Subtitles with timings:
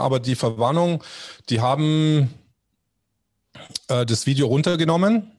[0.00, 1.02] aber die Verwarnung,
[1.48, 2.34] die haben
[3.88, 5.32] äh, das Video runtergenommen.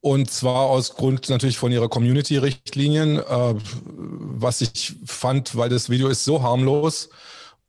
[0.00, 6.08] Und zwar aus Grund natürlich von ihrer Community-Richtlinien, äh, was ich fand, weil das Video
[6.08, 7.08] ist so harmlos.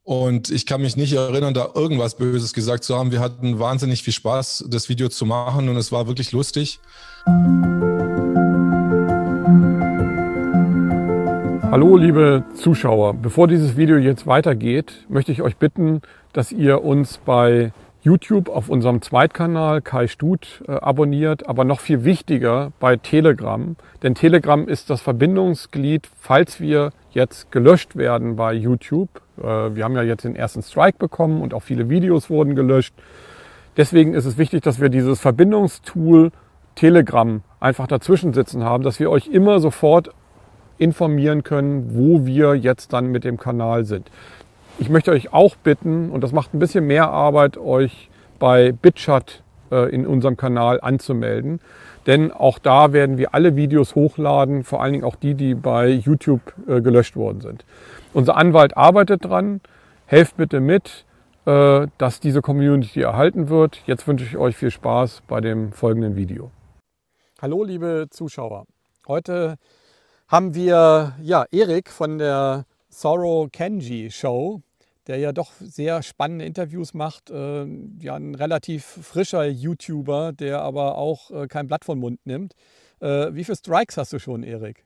[0.02, 3.12] Und ich kann mich nicht erinnern, da irgendwas Böses gesagt zu haben.
[3.12, 6.80] Wir hatten wahnsinnig viel Spaß, das Video zu machen und es war wirklich lustig.
[11.74, 16.02] Hallo liebe Zuschauer, bevor dieses Video jetzt weitergeht, möchte ich euch bitten,
[16.32, 22.04] dass ihr uns bei YouTube auf unserem Zweitkanal Kai Stut äh, abonniert, aber noch viel
[22.04, 23.74] wichtiger bei Telegram.
[24.04, 29.08] Denn Telegram ist das Verbindungsglied, falls wir jetzt gelöscht werden bei YouTube.
[29.38, 32.94] Äh, wir haben ja jetzt den ersten Strike bekommen und auch viele Videos wurden gelöscht.
[33.76, 36.30] Deswegen ist es wichtig, dass wir dieses Verbindungstool
[36.76, 40.12] Telegram einfach dazwischen sitzen haben, dass wir euch immer sofort
[40.78, 44.10] informieren können, wo wir jetzt dann mit dem Kanal sind.
[44.78, 49.42] Ich möchte euch auch bitten, und das macht ein bisschen mehr Arbeit, euch bei BitChat
[49.70, 51.60] äh, in unserem Kanal anzumelden.
[52.06, 55.88] Denn auch da werden wir alle Videos hochladen, vor allen Dingen auch die, die bei
[55.88, 57.64] YouTube äh, gelöscht worden sind.
[58.12, 59.60] Unser Anwalt arbeitet dran.
[60.06, 61.06] Helft bitte mit,
[61.46, 63.80] äh, dass diese Community erhalten wird.
[63.86, 66.50] Jetzt wünsche ich euch viel Spaß bei dem folgenden Video.
[67.40, 68.66] Hallo liebe Zuschauer.
[69.06, 69.56] Heute
[70.28, 74.62] haben wir ja, Erik von der Sorrow Kenji Show,
[75.06, 77.30] der ja doch sehr spannende Interviews macht.
[77.30, 77.66] Äh,
[78.00, 82.54] ja, ein relativ frischer YouTuber, der aber auch äh, kein Blatt vom Mund nimmt.
[83.00, 84.84] Äh, wie viele Strikes hast du schon, Erik?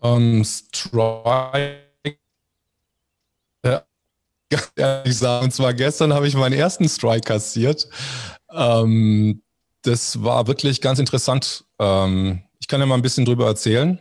[0.00, 1.80] Um, ähm, Strike.
[3.64, 3.84] Ja,
[4.74, 7.88] ehrlich sagen, und zwar gestern habe ich meinen ersten Strike kassiert.
[8.52, 9.42] Ähm,
[9.82, 11.64] das war wirklich ganz interessant.
[11.78, 13.98] Ähm, ich kann ja mal ein bisschen drüber erzählen.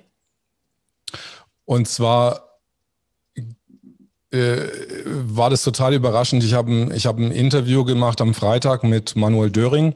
[1.65, 2.49] Und zwar
[4.31, 4.67] äh,
[5.05, 6.43] war das total überraschend.
[6.43, 9.95] Ich habe ich hab ein Interview gemacht am Freitag mit Manuel Döring.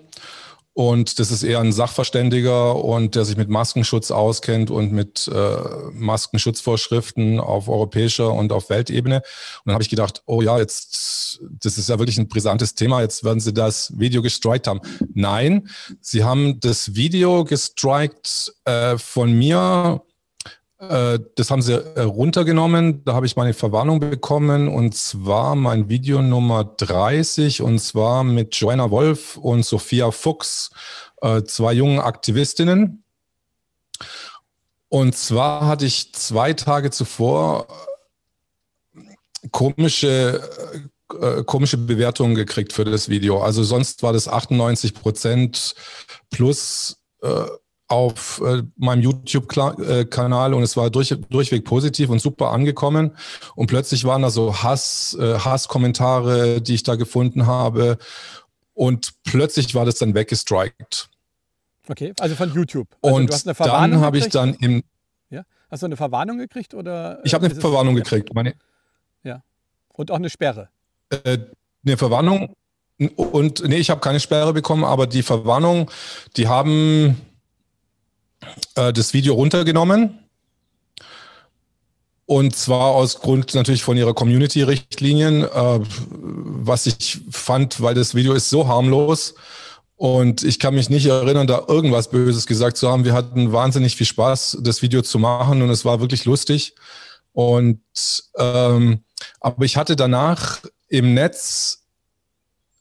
[0.74, 5.58] Und das ist eher ein Sachverständiger und der sich mit Maskenschutz auskennt und mit äh,
[5.92, 9.18] Maskenschutzvorschriften auf europäischer und auf Weltebene.
[9.18, 9.24] Und
[9.66, 13.02] dann habe ich gedacht, oh ja, jetzt, das ist ja wirklich ein brisantes Thema.
[13.02, 14.82] Jetzt werden sie das Video gestrikt haben.
[15.14, 15.70] Nein,
[16.02, 20.02] sie haben das Video gestrikt äh, von mir
[21.36, 23.04] das haben sie äh, runtergenommen.
[23.06, 28.56] Da habe ich meine Verwarnung bekommen und zwar mein Video Nummer 30 und zwar mit
[28.56, 30.72] Joanna Wolf und Sophia Fuchs,
[31.22, 33.04] äh, zwei jungen Aktivistinnen.
[34.90, 37.68] Und zwar hatte ich zwei Tage zuvor
[39.52, 40.40] komische,
[41.46, 43.42] komische Bewertungen gekriegt für das Video.
[43.42, 45.74] Also sonst war das 98 Prozent
[46.30, 46.98] plus
[47.94, 53.16] auf äh, meinem YouTube-Kanal und es war durch, durchweg positiv und super angekommen.
[53.56, 57.98] Und plötzlich waren da so Hass, äh, Hasskommentare, die ich da gefunden habe.
[58.74, 61.10] Und plötzlich war das dann weggestrikt.
[61.88, 62.88] Okay, also von YouTube.
[63.04, 64.84] Also und dann habe ich dann im.
[65.30, 65.44] Ja?
[65.70, 67.22] Hast du eine Verwarnung gekriegt oder?
[67.24, 68.34] Ich habe eine Verwarnung gekriegt.
[68.34, 68.56] Meine,
[69.24, 69.44] ja.
[69.90, 70.70] Und auch eine Sperre.
[71.10, 71.38] Äh,
[71.86, 72.56] eine Verwarnung
[73.16, 75.92] und nee, ich habe keine Sperre bekommen, aber die Verwarnung,
[76.38, 77.18] die haben
[78.76, 80.20] äh, das Video runtergenommen.
[82.26, 88.34] Und zwar aus Grund natürlich von ihrer Community-Richtlinien, äh, was ich fand, weil das Video
[88.34, 89.36] ist so harmlos.
[89.96, 93.06] Und ich kann mich nicht erinnern, da irgendwas Böses gesagt zu haben.
[93.06, 96.76] Wir hatten wahnsinnig viel Spaß, das Video zu machen und es war wirklich lustig.
[97.34, 97.82] Und
[98.38, 99.04] ähm,
[99.40, 101.83] aber ich hatte danach im Netz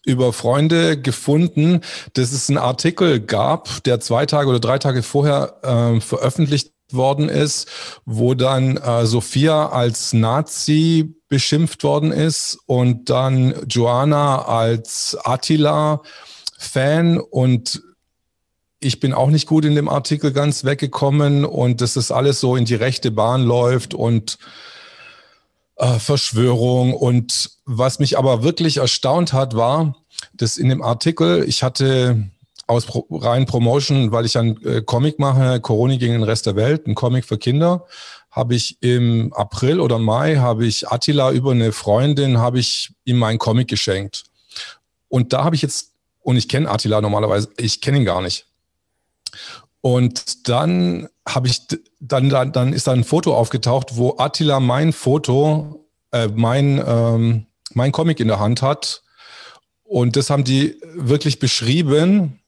[0.05, 1.81] über Freunde gefunden,
[2.15, 7.29] dass es einen Artikel gab, der zwei Tage oder drei Tage vorher äh, veröffentlicht worden
[7.29, 7.69] ist,
[8.05, 17.83] wo dann äh, Sophia als Nazi beschimpft worden ist und dann Joanna als Attila-Fan und
[18.81, 22.57] ich bin auch nicht gut in dem Artikel ganz weggekommen und dass das alles so
[22.57, 24.39] in die rechte Bahn läuft und
[25.83, 26.95] äh, Verschwörung.
[26.95, 29.97] Und was mich aber wirklich erstaunt hat, war,
[30.33, 32.31] dass in dem Artikel, ich hatte
[32.69, 36.55] aus Pro, rein Promotion, weil ich einen äh, Comic mache, Corona gegen den Rest der
[36.55, 37.85] Welt, ein Comic für Kinder,
[38.31, 43.19] habe ich im April oder Mai, habe ich Attila über eine Freundin, habe ich ihm
[43.19, 44.25] meinen Comic geschenkt.
[45.09, 45.91] Und da habe ich jetzt,
[46.21, 48.47] und ich kenne Attila normalerweise, ich kenne ihn gar nicht.
[49.81, 51.61] Und dann habe ich,
[52.05, 57.47] dann, dann, dann ist da ein Foto aufgetaucht, wo Attila mein Foto, äh, mein, ähm,
[57.75, 59.03] mein Comic in der Hand hat.
[59.85, 62.41] Und das haben die wirklich beschrieben,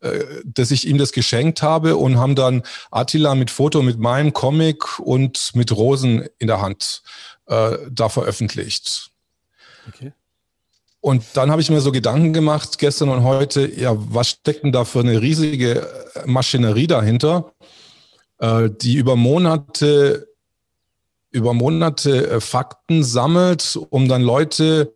[0.00, 4.32] äh, dass ich ihm das geschenkt habe und haben dann Attila mit Foto mit meinem
[4.32, 7.02] Comic und mit Rosen in der Hand
[7.46, 9.10] äh, da veröffentlicht.
[9.86, 10.12] Okay.
[11.00, 14.72] Und dann habe ich mir so Gedanken gemacht, gestern und heute, ja, was steckt denn
[14.72, 15.86] da für eine riesige
[16.26, 17.52] Maschinerie dahinter,
[18.38, 20.28] äh, die über Monate
[21.30, 24.94] über Monate äh, Fakten sammelt, um dann Leute,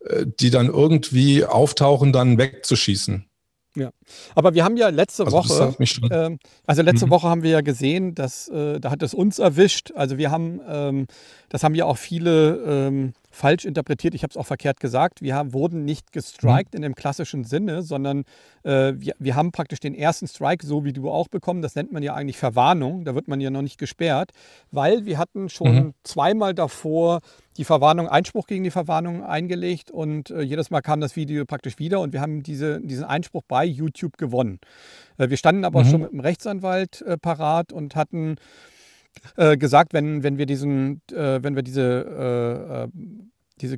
[0.00, 3.28] äh, die dann irgendwie auftauchen, dann wegzuschießen.
[3.76, 3.90] Ja,
[4.36, 5.74] aber wir haben ja letzte also Woche,
[6.10, 7.10] äh, also letzte mhm.
[7.10, 9.90] Woche haben wir ja gesehen, dass äh, da hat es uns erwischt.
[9.96, 11.06] Also wir haben, ähm,
[11.48, 14.14] das haben ja auch viele ähm, falsch interpretiert.
[14.14, 15.22] Ich habe es auch verkehrt gesagt.
[15.22, 16.76] Wir haben, wurden nicht gestrikt mhm.
[16.76, 18.24] in dem klassischen Sinne, sondern
[18.62, 21.60] äh, wir, wir haben praktisch den ersten Strike, so wie du auch bekommen.
[21.60, 23.04] Das nennt man ja eigentlich Verwarnung.
[23.04, 24.30] Da wird man ja noch nicht gesperrt,
[24.70, 25.94] weil wir hatten schon mhm.
[26.04, 27.20] zweimal davor
[27.56, 31.78] die Verwarnung, Einspruch gegen die Verwarnung eingelegt und äh, jedes Mal kam das Video praktisch
[31.78, 34.58] wieder und wir haben diese, diesen Einspruch bei YouTube gewonnen.
[35.18, 35.88] Äh, wir standen aber mhm.
[35.88, 38.36] schon mit dem Rechtsanwalt äh, parat und hatten
[39.36, 42.98] äh, gesagt, wenn, wenn wir diesen, äh, wenn wir diese, äh,
[43.60, 43.76] diese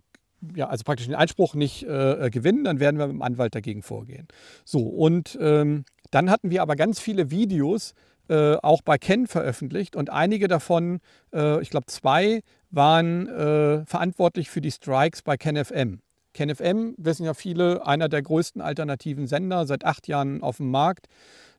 [0.55, 4.28] ja, also praktisch den Einspruch nicht gewinnen, dann werden wir mit dem Anwalt dagegen vorgehen.
[4.64, 7.94] So, und ähm, dann hatten wir aber ganz viele Videos,
[8.28, 10.99] äh, auch bei Ken veröffentlicht und einige davon,
[11.32, 12.43] äh, ich glaube zwei,
[12.76, 16.00] waren äh, verantwortlich für die Strikes bei KenFM.
[16.34, 21.06] KenFM, wissen ja viele, einer der größten alternativen Sender, seit acht Jahren auf dem Markt.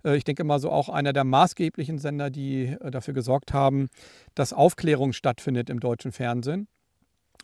[0.06, 3.90] Äh, ich denke mal so auch einer der maßgeblichen Sender, die äh, dafür gesorgt haben,
[4.36, 6.68] dass Aufklärung stattfindet im deutschen Fernsehen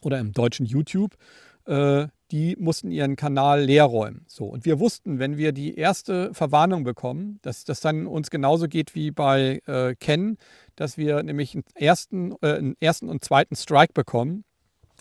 [0.01, 1.15] oder im deutschen YouTube.
[1.65, 4.25] Äh, die mussten ihren Kanal leer räumen.
[4.27, 8.67] So, und wir wussten, wenn wir die erste Verwarnung bekommen, dass das dann uns genauso
[8.67, 10.37] geht wie bei äh, Ken,
[10.75, 14.45] dass wir nämlich einen ersten, äh, einen ersten und zweiten Strike bekommen,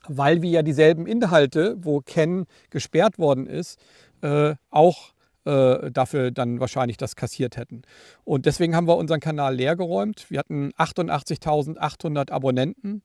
[0.06, 3.80] weil wir ja dieselben Inhalte, wo Ken gesperrt worden ist,
[4.20, 5.14] äh, auch
[5.44, 7.82] äh, dafür dann wahrscheinlich das kassiert hätten.
[8.24, 10.26] Und deswegen haben wir unseren Kanal leer geräumt.
[10.28, 13.02] Wir hatten 88.800 Abonnenten.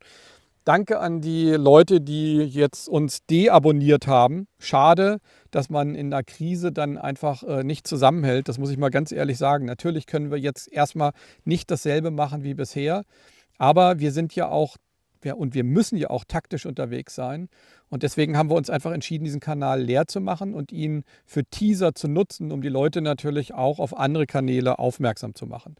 [0.67, 4.47] Danke an die Leute, die jetzt uns deabonniert haben.
[4.59, 5.19] Schade,
[5.49, 8.49] dass man in der Krise dann einfach äh, nicht zusammenhält.
[8.49, 9.63] Das muss ich mal ganz ehrlich sagen.
[9.63, 11.13] Natürlich können wir jetzt erstmal
[11.45, 13.03] nicht dasselbe machen wie bisher.
[13.57, 14.75] Aber wir sind ja auch
[15.23, 17.47] ja, und wir müssen ja auch taktisch unterwegs sein.
[17.87, 21.45] Und deswegen haben wir uns einfach entschieden, diesen Kanal leer zu machen und ihn für
[21.45, 25.75] Teaser zu nutzen, um die Leute natürlich auch auf andere Kanäle aufmerksam zu machen.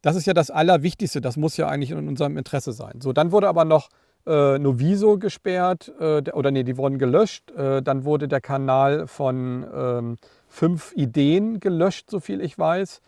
[0.00, 1.20] Das ist ja das Allerwichtigste.
[1.20, 3.02] Das muss ja eigentlich in unserem Interesse sein.
[3.02, 3.90] So, dann wurde aber noch
[4.26, 7.50] äh, Noviso gesperrt äh, oder nee, die wurden gelöscht.
[7.52, 10.16] Äh, dann wurde der Kanal von ähm,
[10.48, 13.00] fünf Ideen gelöscht, so viel ich weiß.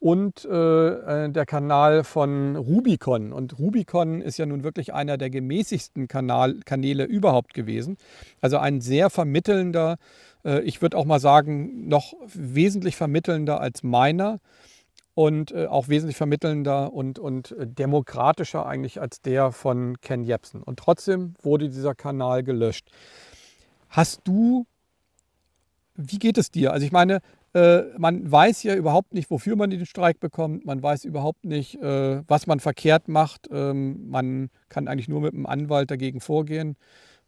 [0.00, 3.32] Und äh, äh, der Kanal von Rubicon.
[3.32, 7.96] Und Rubicon ist ja nun wirklich einer der gemäßigsten Kanal, Kanäle überhaupt gewesen.
[8.40, 9.96] Also ein sehr vermittelnder,
[10.44, 14.38] äh, ich würde auch mal sagen, noch wesentlich vermittelnder als meiner
[15.18, 20.62] und äh, auch wesentlich vermittelnder und, und äh, demokratischer eigentlich als der von Ken Jebsen.
[20.62, 22.88] Und trotzdem wurde dieser Kanal gelöscht.
[23.88, 24.64] Hast du,
[25.96, 26.72] wie geht es dir?
[26.72, 27.18] Also ich meine,
[27.52, 30.64] äh, man weiß ja überhaupt nicht, wofür man den Streik bekommt.
[30.64, 33.48] Man weiß überhaupt nicht, äh, was man verkehrt macht.
[33.50, 36.76] Ähm, man kann eigentlich nur mit einem Anwalt dagegen vorgehen.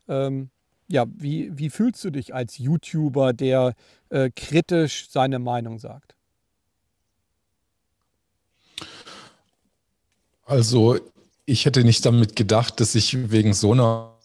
[0.07, 0.51] Ähm,
[0.87, 3.75] ja, wie, wie fühlst du dich als YouTuber, der
[4.11, 6.15] äh, kritisch seine Meinung sagt?
[10.51, 10.99] Also
[11.47, 14.17] ich hätte nicht damit gedacht, dass ich wegen so einer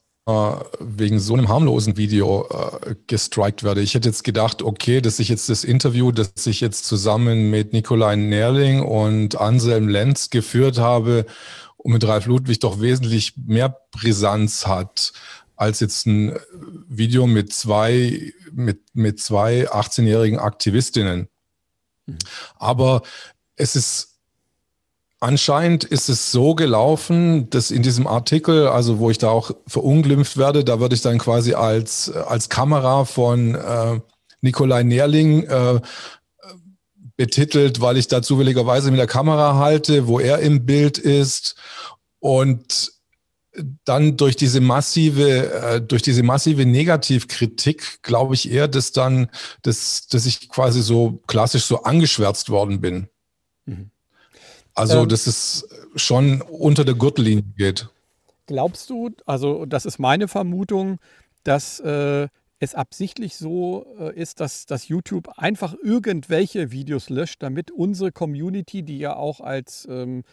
[0.80, 3.82] wegen so einem harmlosen Video äh, gestrikt werde.
[3.82, 7.74] Ich hätte jetzt gedacht, okay, dass ich jetzt das Interview, das ich jetzt zusammen mit
[7.74, 11.28] Nikolai Nerling und Anselm Lenz geführt habe
[11.78, 15.14] und mit Ralf Ludwig doch wesentlich mehr Brisanz hat
[15.58, 16.40] als jetzt ein
[16.90, 21.30] Video mit zwei, mit, mit zwei 18-jährigen Aktivistinnen.
[22.08, 22.18] Mhm.
[22.56, 23.04] Aber
[23.58, 24.15] es ist
[25.20, 30.38] Anscheinend ist es so gelaufen, dass in diesem Artikel, also wo ich da auch verunglimpft
[30.38, 34.00] werde, da würde ich dann quasi als, als Kamera von äh,
[34.42, 35.80] Nikolai Nerling äh,
[37.18, 41.56] betitelt, weil ich da zufälligerweise mit der Kamera halte, wo er im Bild ist.
[42.20, 42.92] Und
[43.86, 49.30] dann durch diese massive, äh, durch diese massive Negativkritik glaube ich eher, dass dann,
[49.62, 53.08] dass, dass ich quasi so klassisch so angeschwärzt worden bin.
[53.66, 53.92] Mhm.
[54.76, 57.90] Also, ähm, dass es schon unter der Gürtellinie geht.
[58.46, 61.00] Glaubst du, also das ist meine Vermutung,
[61.44, 62.28] dass äh,
[62.60, 68.84] es absichtlich so äh, ist, dass, dass YouTube einfach irgendwelche Videos löscht, damit unsere Community,
[68.84, 70.24] die ja auch als, ähm,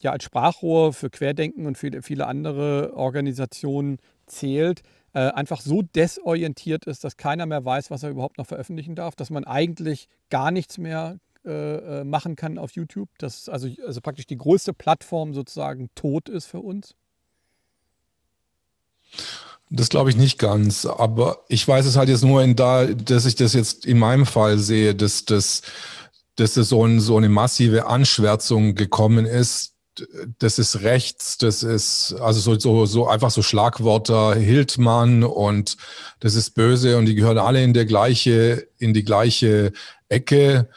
[0.00, 4.82] ja, als Sprachrohr für Querdenken und für viele andere Organisationen zählt,
[5.12, 9.16] äh, einfach so desorientiert ist, dass keiner mehr weiß, was er überhaupt noch veröffentlichen darf,
[9.16, 14.02] dass man eigentlich gar nichts mehr äh, äh, machen kann auf YouTube, dass also, also
[14.02, 16.94] praktisch die größte Plattform sozusagen tot ist für uns?
[19.70, 23.24] Das glaube ich nicht ganz, aber ich weiß es halt jetzt nur in da, dass
[23.24, 25.62] ich das jetzt in meinem Fall sehe, dass das,
[26.36, 29.76] dass das so, ein, so eine massive Anschwärzung gekommen ist.
[30.38, 35.78] Das ist rechts, das ist also so, so, so einfach so Schlagwörter Hildmann und
[36.20, 39.72] das ist böse und die gehören alle in der gleiche, in die gleiche
[40.10, 40.68] Ecke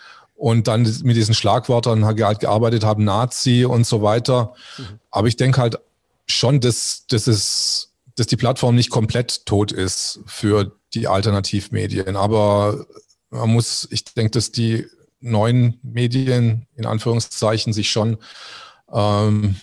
[0.44, 4.54] und dann mit diesen Schlagwörtern halt gearbeitet haben, Nazi und so weiter.
[4.78, 5.00] Mhm.
[5.10, 5.80] Aber ich denke halt
[6.26, 12.18] schon, dass, dass es dass die Plattform nicht komplett tot ist für die Alternativmedien.
[12.18, 12.86] Aber
[13.30, 14.86] man muss, ich denke, dass die
[15.22, 18.18] neuen Medien in Anführungszeichen sich schon
[18.92, 19.56] ähm,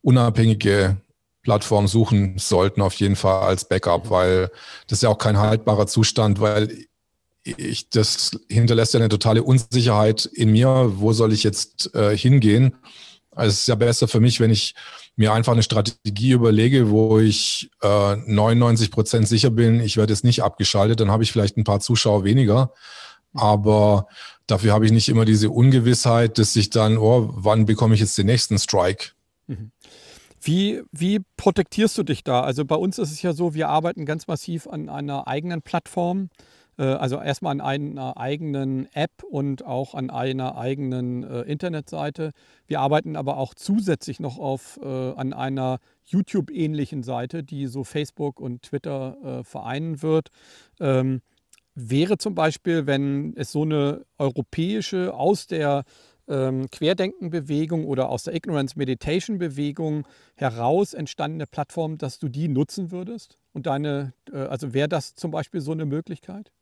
[0.00, 0.96] unabhängige
[1.42, 4.50] Plattformen suchen sollten, auf jeden Fall als Backup, weil
[4.86, 6.86] das ist ja auch kein haltbarer Zustand, weil
[7.44, 10.92] ich, das hinterlässt ja eine totale Unsicherheit in mir.
[10.96, 12.76] Wo soll ich jetzt äh, hingehen?
[13.30, 14.74] Also es ist ja besser für mich, wenn ich
[15.16, 20.24] mir einfach eine Strategie überlege, wo ich äh, 99 Prozent sicher bin, ich werde es
[20.24, 22.72] nicht abgeschaltet, dann habe ich vielleicht ein paar Zuschauer weniger.
[23.32, 24.06] Aber
[24.46, 28.16] dafür habe ich nicht immer diese Ungewissheit, dass ich dann, oh, wann bekomme ich jetzt
[28.16, 29.10] den nächsten Strike?
[29.46, 29.72] Mhm.
[30.40, 32.42] Wie, wie protektierst du dich da?
[32.42, 36.28] Also bei uns ist es ja so, wir arbeiten ganz massiv an einer eigenen Plattform.
[36.78, 42.32] Äh, also erstmal an einer eigenen App und auch an einer eigenen äh, Internetseite.
[42.66, 48.40] Wir arbeiten aber auch zusätzlich noch auf, äh, an einer YouTube-ähnlichen Seite, die so Facebook
[48.40, 50.28] und Twitter äh, vereinen wird.
[50.80, 51.20] Ähm,
[51.74, 55.84] wäre zum Beispiel, wenn es so eine europäische aus der
[56.28, 62.90] ähm, Querdenkenbewegung oder aus der Ignorance Meditation Bewegung heraus entstandene Plattform, dass du die nutzen
[62.90, 63.38] würdest?
[63.52, 66.52] Und deine, äh, also wäre das zum Beispiel so eine Möglichkeit?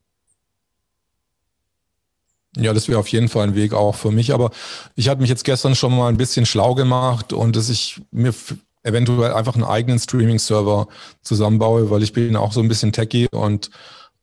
[2.56, 4.32] Ja, das wäre auf jeden Fall ein Weg auch für mich.
[4.34, 4.50] Aber
[4.94, 8.34] ich hatte mich jetzt gestern schon mal ein bisschen schlau gemacht und dass ich mir
[8.82, 10.88] eventuell einfach einen eigenen Streaming-Server
[11.22, 13.70] zusammenbaue, weil ich bin auch so ein bisschen techy und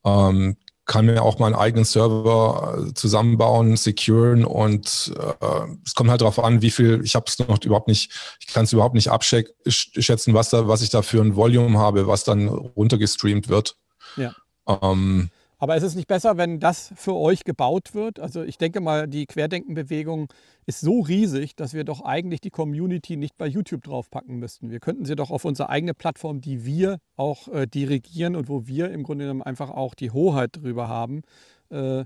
[0.06, 0.58] ähm,
[0.90, 6.22] kann mir auch mal einen eigenen Server äh, zusammenbauen, securen und äh, es kommt halt
[6.22, 9.10] darauf an, wie viel, ich habe es noch überhaupt nicht, ich kann es überhaupt nicht
[9.10, 13.76] abschätzen, was da, was ich da für ein Volume habe, was dann runtergestreamt wird.
[14.18, 14.34] Ja.
[14.68, 15.30] Ähm,
[15.60, 18.20] aber ist es nicht besser, wenn das für euch gebaut wird?
[18.20, 20.32] Also ich denke mal, die Querdenkenbewegung
[20.66, 24.72] ist so riesig, dass wir doch eigentlich die Community nicht bei YouTube draufpacken müssten.
[24.72, 28.68] Wir könnten sie doch auf unsere eigene Plattform, die wir auch äh, dirigieren und wo
[28.68, 31.24] wir im Grunde genommen einfach auch die Hoheit drüber haben,
[31.72, 32.06] äh, äh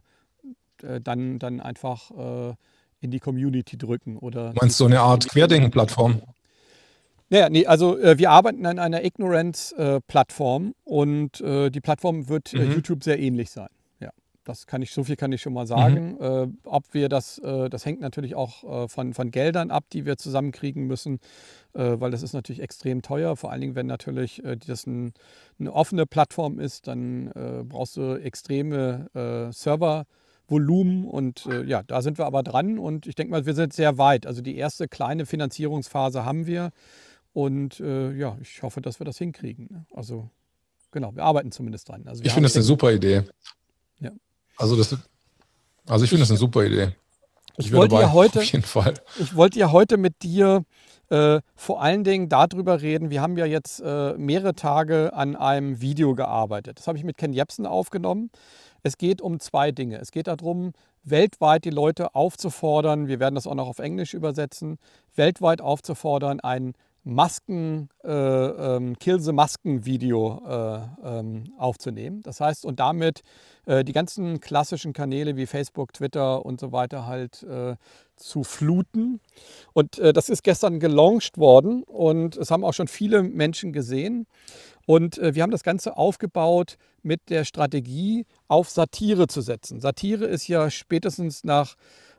[1.01, 2.55] dann, dann einfach äh,
[3.01, 4.17] in die Community drücken.
[4.17, 6.23] Oder du meinst so eine Art Querdenken-Plattform?
[7.33, 12.53] Naja, nee, also äh, wir arbeiten an einer Ignorance-Plattform äh, und äh, die Plattform wird
[12.53, 12.73] äh, mhm.
[12.73, 13.69] YouTube sehr ähnlich sein.
[13.99, 14.11] Ja,
[14.43, 16.17] das kann ich, so viel kann ich schon mal sagen.
[16.19, 16.21] Mhm.
[16.21, 20.17] Äh, ob wir das, äh, das hängt natürlich auch von, von Geldern ab, die wir
[20.17, 21.19] zusammenkriegen müssen,
[21.73, 23.35] weil das ist natürlich extrem teuer.
[23.35, 25.13] Vor allen Dingen, wenn natürlich das ein,
[25.59, 27.31] eine offene Plattform ist, dann
[27.67, 30.05] brauchst du extreme Server.
[30.45, 33.71] Volumen und äh, ja, da sind wir aber dran und ich denke mal, wir sind
[33.71, 34.27] sehr weit.
[34.27, 36.71] Also die erste kleine Finanzierungsphase haben wir.
[37.33, 39.67] Und äh, ja, ich hoffe, dass wir das hinkriegen.
[39.69, 39.85] Ne?
[39.93, 40.29] Also
[40.91, 42.03] genau, wir arbeiten zumindest dran.
[42.05, 43.23] Also, ich finde das eine super Idee.
[43.99, 44.11] Ja.
[44.57, 44.95] Also, das,
[45.87, 46.95] also ich finde das eine super Idee.
[47.57, 48.93] Ich, ich wollte ja heute, auf jeden Fall.
[49.19, 50.63] Ich wollte ja heute mit dir
[51.09, 53.09] äh, vor allen Dingen darüber reden.
[53.09, 56.79] Wir haben ja jetzt äh, mehrere Tage an einem Video gearbeitet.
[56.79, 58.31] Das habe ich mit Ken Jepsen aufgenommen.
[58.81, 59.97] Es geht um zwei Dinge.
[59.99, 60.73] Es geht darum,
[61.03, 64.77] weltweit die Leute aufzufordern, wir werden das auch noch auf Englisch übersetzen,
[65.15, 66.73] weltweit aufzufordern, einen
[67.03, 70.79] Masken, äh, ähm, Kill the Masken Video äh,
[71.19, 72.21] ähm, aufzunehmen.
[72.23, 73.21] Das heißt, und damit
[73.65, 77.75] äh, die ganzen klassischen Kanäle wie Facebook, Twitter und so weiter halt äh,
[78.15, 79.19] zu fluten.
[79.73, 84.25] Und äh, das ist gestern gelauncht worden und es haben auch schon viele Menschen gesehen.
[84.85, 89.81] Und äh, wir haben das Ganze aufgebaut mit der Strategie, auf Satire zu setzen.
[89.81, 91.75] Satire ist ja spätestens nach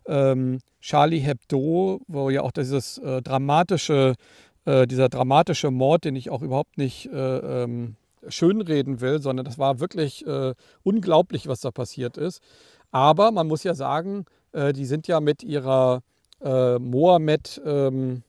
[0.06, 4.16] ähm, Charlie Hebdo, wo ja auch dieses dramatische
[4.64, 7.96] äh, dieser dramatische Mord, den ich auch überhaupt nicht äh, ähm,
[8.28, 12.42] schönreden will, sondern das war wirklich äh, unglaublich, was da passiert ist.
[12.90, 16.02] Aber man muss ja sagen, äh, die sind ja mit ihrer
[16.42, 18.22] äh, Mohammed ähm,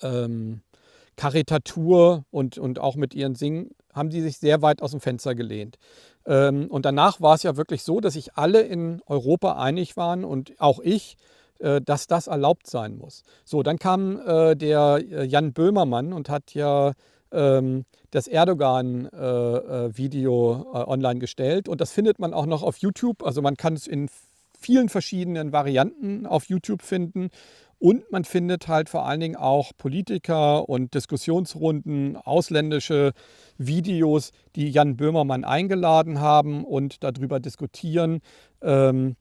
[0.00, 0.62] ähm,
[1.16, 5.34] Karikatur und, und auch mit ihren Singen haben die sich sehr weit aus dem Fenster
[5.34, 5.78] gelehnt.
[6.26, 10.24] Ähm, und danach war es ja wirklich so, dass sich alle in Europa einig waren
[10.24, 11.16] und auch ich,
[11.84, 13.22] dass das erlaubt sein muss.
[13.44, 16.92] So, dann kam äh, der äh, Jan Böhmermann und hat ja
[17.30, 23.24] ähm, das Erdogan-Video äh, äh, online gestellt und das findet man auch noch auf YouTube.
[23.24, 24.08] Also man kann es in
[24.58, 27.28] vielen verschiedenen Varianten auf YouTube finden.
[27.78, 33.10] Und man findet halt vor allen Dingen auch Politiker und Diskussionsrunden, ausländische
[33.58, 38.20] Videos, die Jan Böhmermann eingeladen haben und darüber diskutieren,
[38.62, 39.14] ähm, äh,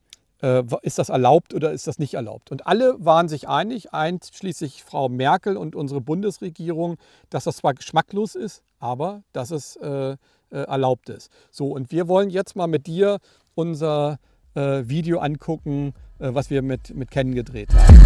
[0.82, 2.52] ist das erlaubt oder ist das nicht erlaubt.
[2.52, 6.98] Und alle waren sich einig, einschließlich Frau Merkel und unsere Bundesregierung,
[7.30, 10.16] dass das zwar geschmacklos ist, aber dass es äh,
[10.52, 11.32] äh, erlaubt ist.
[11.50, 13.20] So, und wir wollen jetzt mal mit dir
[13.56, 14.20] unser
[14.54, 17.98] äh, Video angucken, äh, was wir mit, mit Ken gedreht haben.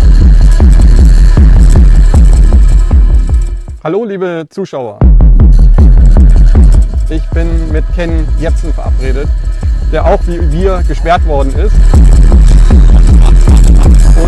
[3.84, 5.00] Hallo liebe Zuschauer.
[7.10, 9.28] Ich bin mit Ken Jepsen verabredet,
[9.92, 11.76] der auch wie wir gesperrt worden ist.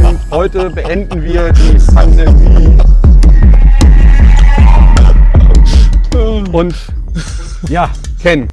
[0.03, 2.77] Und heute beenden wir die Pandemie.
[6.51, 6.75] Und
[7.67, 7.89] ja,
[8.21, 8.47] Ken.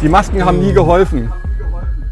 [0.00, 1.32] Die Masken haben nie geholfen.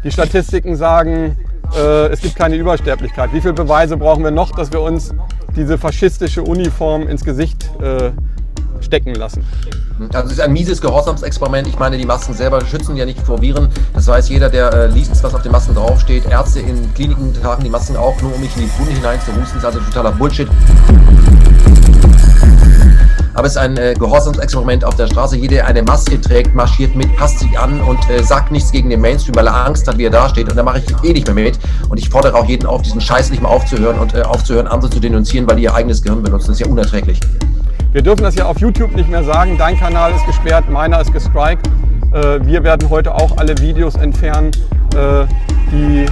[0.03, 1.37] Die Statistiken sagen,
[1.75, 3.33] äh, es gibt keine Übersterblichkeit.
[3.33, 5.13] Wie viele Beweise brauchen wir noch, dass wir uns
[5.55, 8.11] diese faschistische Uniform ins Gesicht äh,
[8.81, 9.45] stecken lassen?
[10.13, 11.67] Also es ist ein mieses Gehorsamsexperiment.
[11.67, 13.69] Ich meine, die Masken selber schützen ja nicht vor Viren.
[13.93, 16.25] Das weiß jeder, der äh, liest, was auf den Masken draufsteht.
[16.29, 19.31] Ärzte in Kliniken tragen die Masken auch nur, um mich in die Wunde hinein zu
[19.31, 19.59] husten.
[19.61, 20.47] Das ist also totaler Bullshit
[23.33, 25.37] aber es ist ein äh, Gehorsamsexperiment auf der Straße.
[25.37, 28.89] Jeder, der eine Maske trägt, marschiert mit, passt sich an und äh, sagt nichts gegen
[28.89, 30.49] den Mainstream, weil er Angst hat, wie er dasteht.
[30.49, 31.57] Und da mache ich eh nicht mehr mit.
[31.89, 34.91] Und ich fordere auch jeden auf, diesen Scheiß nicht mehr aufzuhören und äh, aufzuhören, andere
[34.91, 36.47] zu denunzieren, weil die ihr eigenes Gehirn benutzen.
[36.47, 37.19] Das ist ja unerträglich.
[37.91, 39.57] Wir dürfen das ja auf YouTube nicht mehr sagen.
[39.57, 41.67] Dein Kanal ist gesperrt, meiner ist gestrikt.
[42.13, 44.51] Äh, wir werden heute auch alle Videos entfernen.
[44.95, 45.25] Äh,
[45.73, 46.05] die,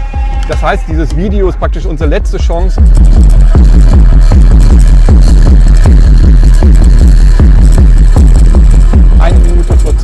[0.49, 2.81] das heißt, dieses Video ist praktisch unsere letzte Chance.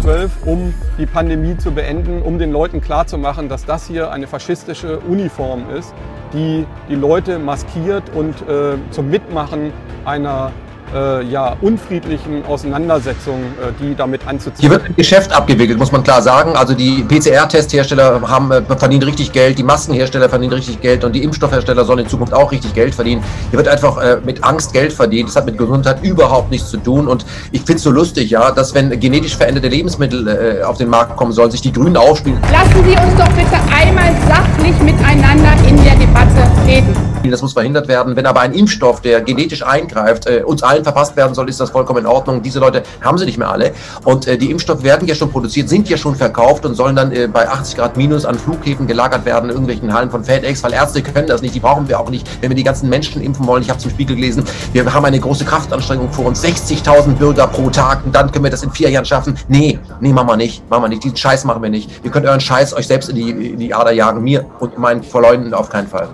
[0.02, 5.00] zwölf, um die Pandemie zu beenden, um den Leuten klarzumachen, dass das hier eine faschistische
[5.00, 5.96] Uniform ist,
[6.32, 9.74] die die Leute maskiert und äh, zum Mitmachen
[10.06, 10.52] einer
[10.96, 14.62] äh, ja, unfriedlichen Auseinandersetzungen, äh, die damit anzuziehen.
[14.62, 16.56] Hier wird ein Geschäft abgewickelt, muss man klar sagen.
[16.56, 21.24] Also die PCR-Testhersteller haben äh, verdienen richtig Geld, die Maskenhersteller verdienen richtig Geld und die
[21.24, 23.24] Impfstoffhersteller sollen in Zukunft auch richtig Geld verdienen.
[23.50, 25.30] Hier wird einfach äh, mit Angst Geld verdient.
[25.30, 27.08] Das hat mit Gesundheit überhaupt nichts zu tun.
[27.08, 30.90] Und ich finde es so lustig, ja, dass wenn genetisch veränderte Lebensmittel äh, auf den
[30.90, 32.40] Markt kommen sollen, sich die Grünen aufspielen.
[32.52, 37.05] Lassen Sie uns doch bitte einmal sachlich miteinander in der Debatte reden.
[37.32, 38.16] Das muss verhindert werden.
[38.16, 41.70] Wenn aber ein Impfstoff, der genetisch eingreift, äh, uns allen verpasst werden soll, ist das
[41.70, 42.42] vollkommen in Ordnung.
[42.42, 43.74] Diese Leute haben sie nicht mehr alle.
[44.04, 47.12] Und äh, die Impfstoffe werden ja schon produziert, sind ja schon verkauft und sollen dann
[47.12, 50.74] äh, bei 80 Grad minus an Flughäfen gelagert werden, in irgendwelchen Hallen von FedEx, weil
[50.74, 53.46] Ärzte können das nicht, die brauchen wir auch nicht, wenn wir die ganzen Menschen impfen
[53.48, 53.62] wollen.
[53.62, 57.70] Ich habe zum Spiegel gelesen, wir haben eine große Kraftanstrengung vor uns, 60.000 Bürger pro
[57.70, 59.38] Tag und dann können wir das in vier Jahren schaffen.
[59.48, 61.04] Nee, nee, machen wir nicht, machen wir nicht.
[61.04, 61.90] Diesen Scheiß machen wir nicht.
[62.04, 65.04] Ihr könnt euren Scheiß euch selbst in die, in die Ader jagen, mir und meinen
[65.04, 66.08] Verleumden auf keinen Fall.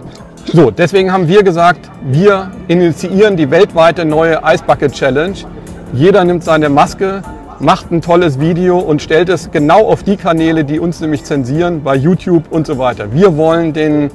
[0.46, 5.36] So, deswegen haben wir gesagt, wir initiieren die weltweite neue Ice Bucket Challenge.
[5.94, 7.22] Jeder nimmt seine Maske,
[7.60, 11.84] macht ein tolles Video und stellt es genau auf die Kanäle, die uns nämlich zensieren,
[11.84, 13.14] bei YouTube und so weiter.
[13.14, 14.10] Wir wollen den,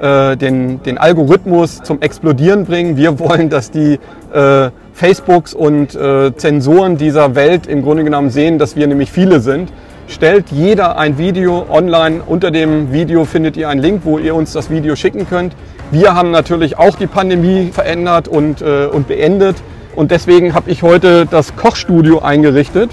[0.00, 2.96] äh, den, den Algorithmus zum Explodieren bringen.
[2.96, 3.98] Wir wollen, dass die
[4.32, 9.40] äh, Facebooks und äh, Zensoren dieser Welt im Grunde genommen sehen, dass wir nämlich viele
[9.40, 9.70] sind
[10.12, 12.22] stellt jeder ein Video online.
[12.26, 15.56] Unter dem Video findet ihr einen Link, wo ihr uns das Video schicken könnt.
[15.90, 19.56] Wir haben natürlich auch die Pandemie verändert und, äh, und beendet.
[19.94, 22.90] Und deswegen habe ich heute das Kochstudio eingerichtet.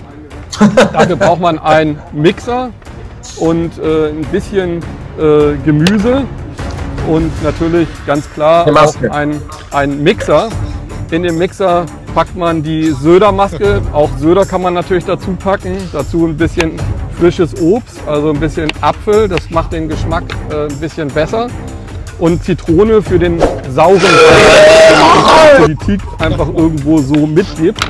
[0.93, 2.71] Dafür braucht man einen Mixer
[3.38, 4.79] und äh, ein bisschen
[5.17, 6.23] äh, Gemüse
[7.08, 10.49] und natürlich ganz klar auch ein, ein Mixer.
[11.12, 13.82] In dem Mixer packt man die Södermaske.
[13.93, 15.77] Auch Söder kann man natürlich dazu packen.
[15.93, 16.73] Dazu ein bisschen
[17.19, 21.47] frisches Obst, also ein bisschen Apfel, das macht den Geschmack äh, ein bisschen besser.
[22.17, 27.82] Und Zitrone für den sauren, die Politik einfach irgendwo so mitgibt.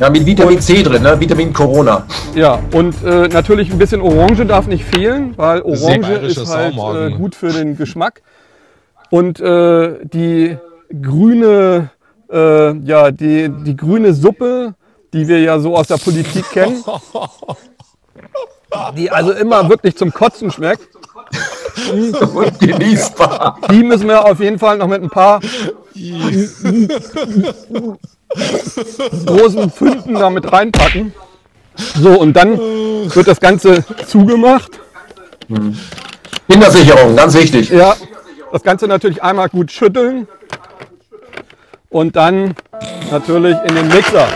[0.00, 1.18] Ja, mit Vitamin und, C drin, ne?
[1.18, 2.06] Vitamin Corona.
[2.34, 7.10] Ja, und äh, natürlich ein bisschen Orange darf nicht fehlen, weil Orange ist halt äh,
[7.16, 8.22] gut für den Geschmack.
[9.10, 10.56] Und äh, die
[11.00, 11.90] grüne,
[12.32, 14.74] äh, ja, die, die grüne Suppe,
[15.12, 16.82] die wir ja so aus der Politik kennen,
[18.96, 20.88] die also immer wirklich zum Kotzen schmeckt.
[22.34, 23.58] Und genießbar.
[23.70, 25.40] Die müssen wir auf jeden Fall noch mit ein paar
[29.26, 31.14] großen Fünden damit reinpacken.
[31.76, 34.80] So, und dann wird das Ganze zugemacht.
[36.48, 37.70] Kindersicherung, ganz wichtig.
[37.70, 37.96] Ja,
[38.52, 40.28] das Ganze natürlich einmal gut schütteln
[41.88, 42.54] und dann
[43.10, 44.28] natürlich in den Mixer.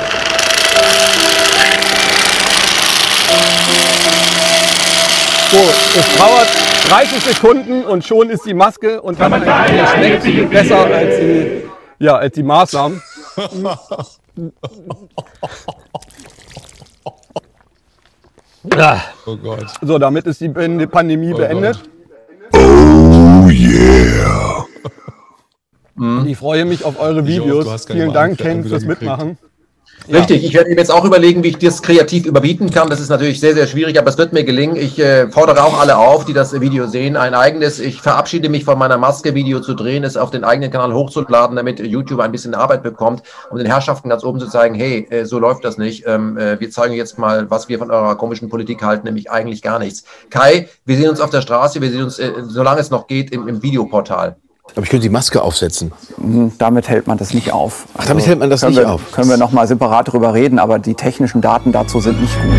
[5.51, 6.49] So, es dauert
[6.89, 11.63] 30 Sekunden und schon ist die Maske und man schmeckt besser als die,
[11.99, 13.01] ja, als die Maßnahmen.
[19.27, 19.67] Oh Gott.
[19.81, 21.81] So, damit ist die Pandemie Oh beendet.
[22.51, 22.61] Gott.
[22.63, 24.67] Oh yeah!
[26.27, 27.87] Ich freue mich auf eure Videos.
[27.87, 29.03] Vielen Dank, Ken, fürs gekriegt.
[29.03, 29.39] Mitmachen.
[30.13, 32.89] Richtig, ich werde mir jetzt auch überlegen, wie ich das kreativ überbieten kann.
[32.89, 34.77] Das ist natürlich sehr, sehr schwierig, aber es wird mir gelingen.
[34.77, 37.81] Ich äh, fordere auch alle auf, die das Video sehen, ein eigenes.
[37.81, 41.57] Ich verabschiede mich von meiner Maske, Video zu drehen, es auf den eigenen Kanal hochzuladen,
[41.57, 45.25] damit YouTube ein bisschen Arbeit bekommt, um den Herrschaften ganz oben zu zeigen, hey, äh,
[45.25, 46.05] so läuft das nicht.
[46.07, 49.61] Ähm, äh, wir zeigen jetzt mal, was wir von eurer komischen Politik halten, nämlich eigentlich
[49.61, 50.05] gar nichts.
[50.31, 53.33] Kai, wir sehen uns auf der Straße, wir sehen uns, äh, solange es noch geht,
[53.33, 54.37] im, im Videoportal.
[54.75, 55.93] Aber ich könnte die Maske aufsetzen.
[56.59, 57.87] Damit hält man das nicht auf.
[57.95, 59.13] Also Ach, damit hält man das können nicht wir, auf.
[59.13, 62.53] Können wir noch mal separat darüber reden, aber die technischen Daten dazu sind nicht gut.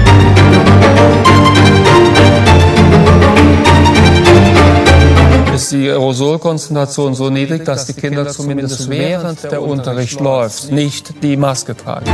[5.57, 11.35] ist die Aerosolkonzentration so niedrig, dass die Kinder zumindest während der Unterricht läuft, nicht die
[11.35, 12.05] Maske tragen.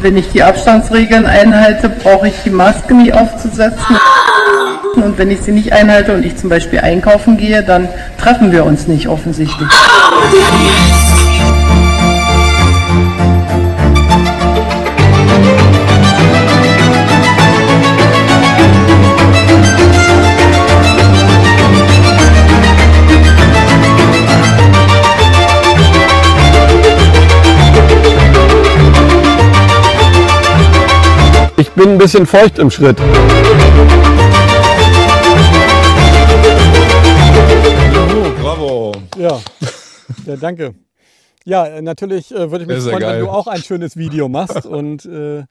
[0.00, 3.96] Wenn ich die Abstandsregeln einhalte, brauche ich die Maske nie aufzusetzen.
[4.96, 8.64] Und wenn ich sie nicht einhalte und ich zum Beispiel einkaufen gehe, dann treffen wir
[8.64, 9.68] uns nicht offensichtlich.
[31.56, 32.98] Ich bin ein bisschen feucht im Schritt.
[39.24, 39.40] Ja,
[40.26, 40.74] ja danke.
[41.46, 43.20] Ja, natürlich äh, würde ich mich freuen, wenn geil.
[43.20, 44.66] du auch ein schönes Video machst.
[44.66, 45.44] Und äh,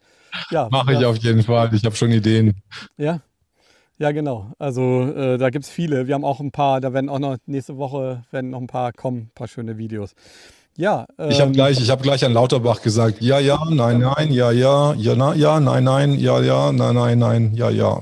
[0.51, 1.73] ja, Mache ich ja, auf jeden Fall.
[1.73, 2.61] Ich habe schon Ideen.
[2.97, 3.21] Ja,
[3.97, 4.51] ja genau.
[4.59, 6.05] Also äh, da gibt es viele.
[6.05, 8.93] Wir haben auch ein paar, da werden auch noch nächste Woche werden noch ein paar
[8.93, 10.13] kommen, ein paar schöne Videos.
[10.75, 14.31] Ja, Ich habe ähm, gleich, ich habe gleich an Lauterbach gesagt, ja, ja, nein, nein,
[14.31, 18.01] ja, ja, ja, na, ja, nein, nein, ja, ja, nein, nein, nein, ja, ja.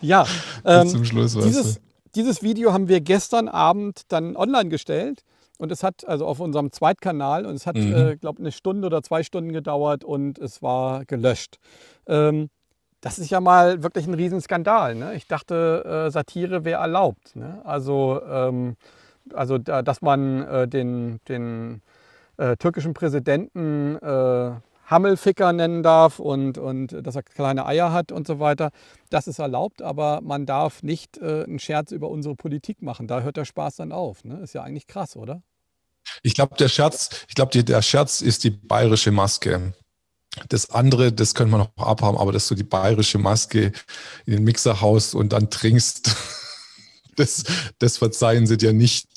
[0.00, 0.26] ja,
[0.64, 1.87] ähm, zum Schluss, weißt dieses, du.
[2.14, 5.22] Dieses Video haben wir gestern Abend dann online gestellt
[5.58, 7.94] und es hat also auf unserem Zweitkanal und es hat, Mhm.
[7.94, 11.58] äh, glaube eine Stunde oder zwei Stunden gedauert und es war gelöscht.
[12.06, 12.48] Ähm,
[13.00, 14.94] das ist ja mal wirklich ein Riesenskandal.
[14.94, 15.14] Ne?
[15.14, 17.36] Ich dachte, äh, Satire wäre erlaubt.
[17.36, 17.60] Ne?
[17.64, 18.76] Also, ähm,
[19.32, 21.80] also da, dass man äh, den, den
[22.38, 24.50] äh, türkischen Präsidenten äh,
[24.88, 28.70] Hammelficker nennen darf und, und dass er kleine Eier hat und so weiter.
[29.10, 33.06] Das ist erlaubt, aber man darf nicht äh, einen Scherz über unsere Politik machen.
[33.06, 34.24] Da hört der Spaß dann auf.
[34.24, 34.40] Ne?
[34.40, 35.42] Ist ja eigentlich krass, oder?
[36.22, 39.74] Ich glaube, der Scherz, ich glaube, der Scherz ist die bayerische Maske.
[40.48, 43.72] Das andere, das können wir noch abhaben, aber dass du die bayerische Maske
[44.24, 46.16] in den Mixer haust und dann trinkst,
[47.16, 47.44] das,
[47.78, 49.08] das verzeihen sie dir nicht.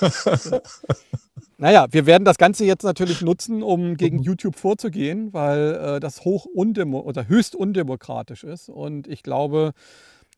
[1.60, 6.24] Naja, wir werden das Ganze jetzt natürlich nutzen, um gegen YouTube vorzugehen, weil äh, das
[6.24, 8.68] hoch undemo oder höchst undemokratisch ist.
[8.68, 9.72] Und ich glaube,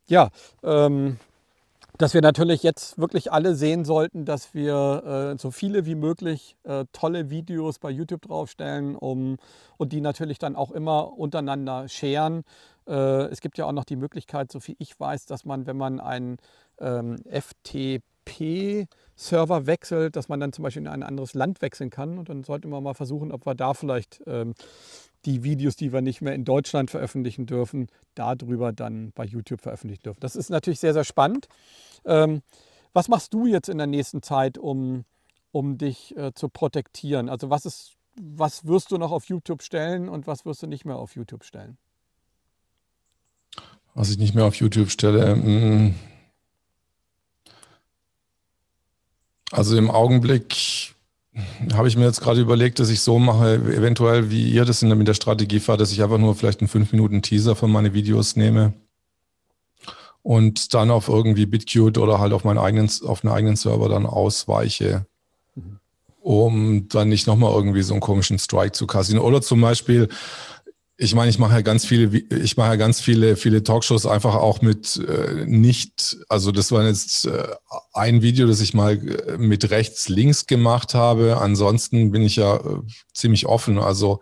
[0.07, 0.31] ja,
[0.63, 1.19] ähm,
[1.99, 6.57] dass wir natürlich jetzt wirklich alle sehen sollten, dass wir äh, so viele wie möglich
[6.63, 9.37] äh, tolle Videos bei YouTube draufstellen um,
[9.77, 12.45] und die natürlich dann auch immer untereinander scheren.
[12.89, 15.77] Äh, es gibt ja auch noch die Möglichkeit, so viel ich weiß, dass man, wenn
[15.77, 16.39] man einen
[16.81, 17.17] ähm,
[19.21, 22.19] FTP-Server wechselt, dass man dann zum Beispiel in ein anderes Land wechseln kann.
[22.19, 24.55] Und dann sollten wir mal versuchen, ob wir da vielleicht ähm,
[25.25, 30.03] die Videos, die wir nicht mehr in Deutschland veröffentlichen dürfen, darüber dann bei YouTube veröffentlichen
[30.03, 30.21] dürfen.
[30.21, 31.49] Das ist natürlich sehr, sehr spannend.
[32.05, 32.43] Ähm,
[32.93, 35.05] was machst du jetzt in der nächsten Zeit, um,
[35.53, 37.29] um dich äh, zu protektieren?
[37.29, 40.85] Also was ist, was wirst du noch auf YouTube stellen und was wirst du nicht
[40.85, 41.77] mehr auf YouTube stellen?
[43.95, 45.95] Was ich nicht mehr auf YouTube stelle.
[49.51, 50.95] Also im Augenblick
[51.75, 54.89] habe ich mir jetzt gerade überlegt, dass ich so mache, eventuell wie ihr das in
[54.89, 57.69] der, mit der Strategie fahrt, dass ich einfach nur vielleicht einen 5 Minuten Teaser für
[57.69, 58.73] meine Videos nehme
[60.23, 64.07] und dann auf irgendwie BitCute oder halt auf meinen eigenen, auf einen eigenen Server dann
[64.07, 65.07] ausweiche,
[66.21, 69.23] um dann nicht nochmal irgendwie so einen komischen Strike zu kassieren.
[69.23, 70.09] Oder zum Beispiel,
[71.03, 74.35] ich meine, ich mache ja ganz viele, ich mache ja ganz viele, viele Talkshows einfach
[74.35, 77.47] auch mit äh, nicht, also das war jetzt äh,
[77.95, 81.39] ein Video, das ich mal äh, mit rechts, links gemacht habe.
[81.41, 82.83] Ansonsten bin ich ja äh,
[83.15, 83.79] ziemlich offen.
[83.79, 84.21] Also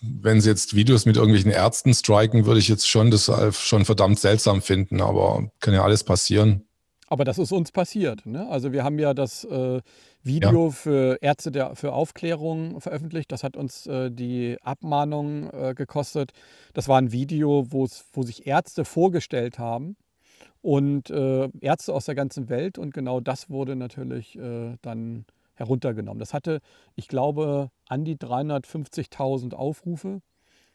[0.00, 3.84] wenn sie jetzt Videos mit irgendwelchen Ärzten striken, würde ich jetzt schon das äh, schon
[3.84, 6.62] verdammt seltsam finden, aber kann ja alles passieren.
[7.08, 8.24] Aber das ist uns passiert.
[8.24, 8.48] Ne?
[8.48, 9.80] Also wir haben ja das äh,
[10.26, 10.70] Video ja.
[10.70, 13.30] für Ärzte der, für Aufklärung veröffentlicht.
[13.30, 16.32] Das hat uns äh, die Abmahnung äh, gekostet.
[16.74, 19.96] Das war ein Video, wo sich Ärzte vorgestellt haben
[20.62, 22.76] und äh, Ärzte aus der ganzen Welt.
[22.76, 26.18] Und genau das wurde natürlich äh, dann heruntergenommen.
[26.18, 26.60] Das hatte,
[26.96, 30.20] ich glaube, an die 350.000 Aufrufe.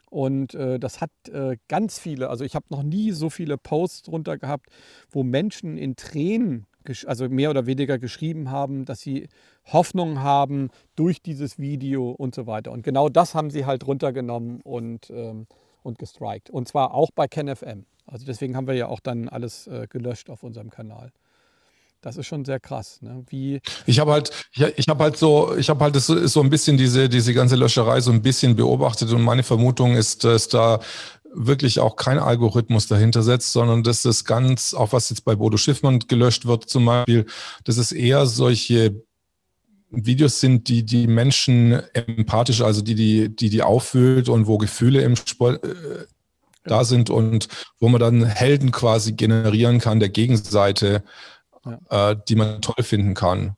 [0.09, 4.03] Und äh, das hat äh, ganz viele, also ich habe noch nie so viele Posts
[4.03, 4.69] drunter gehabt,
[5.09, 6.67] wo Menschen in Tränen,
[7.05, 9.27] also mehr oder weniger geschrieben haben, dass sie
[9.65, 12.71] Hoffnung haben durch dieses Video und so weiter.
[12.71, 15.47] Und genau das haben sie halt runtergenommen und, ähm,
[15.83, 16.49] und gestrikt.
[16.49, 17.85] Und zwar auch bei KenFM.
[18.05, 21.11] Also deswegen haben wir ja auch dann alles äh, gelöscht auf unserem Kanal.
[22.01, 22.99] Das ist schon sehr krass.
[23.01, 23.23] Ne?
[23.29, 26.49] Wie ich habe halt, ich, ich habe halt so, ich habe halt das, so ein
[26.49, 30.79] bisschen diese, diese ganze Löscherei so ein bisschen beobachtet und meine Vermutung ist, dass da
[31.33, 35.57] wirklich auch kein Algorithmus dahinter setzt, sondern dass das ganz, auch was jetzt bei Bodo
[35.57, 37.25] Schiffmann gelöscht wird zum Beispiel,
[37.63, 39.03] dass es eher solche
[39.91, 45.01] Videos sind, die die Menschen empathisch, also die die, die, die auffühlt und wo Gefühle
[45.01, 46.05] im Sport, äh,
[46.63, 47.47] da sind und
[47.79, 51.03] wo man dann Helden quasi generieren kann der Gegenseite
[51.65, 52.11] ja.
[52.11, 53.55] äh, die man toll finden kann.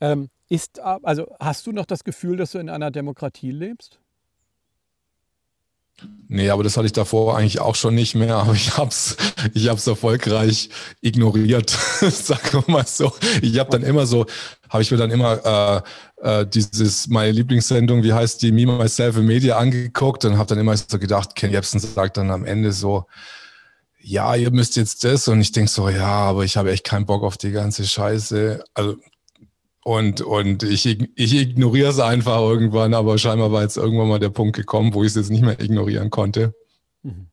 [0.00, 3.98] Ähm, ist, also hast du noch das Gefühl, dass du in einer Demokratie lebst?
[6.26, 9.16] Nee, aber das hatte ich davor eigentlich auch schon nicht mehr, aber ich hab's,
[9.54, 10.70] ich hab's erfolgreich
[11.00, 11.70] ignoriert,
[12.00, 13.12] sagen wir mal so.
[13.42, 14.26] Ich habe dann immer so,
[14.68, 15.84] habe ich mir dann immer
[16.22, 20.48] äh, äh, dieses, meine Lieblingssendung, wie heißt die, Me, Myself in Media angeguckt und habe
[20.48, 23.06] dann immer so gedacht, Ken Jebsen sagt dann am Ende so,
[24.04, 25.28] ja, ihr müsst jetzt das.
[25.28, 28.62] Und ich denke so, ja, aber ich habe echt keinen Bock auf die ganze Scheiße.
[28.74, 28.96] Also,
[29.82, 34.30] und, und ich, ich ignoriere es einfach irgendwann, aber scheinbar war jetzt irgendwann mal der
[34.30, 36.54] Punkt gekommen, wo ich es jetzt nicht mehr ignorieren konnte.
[37.02, 37.28] Mhm.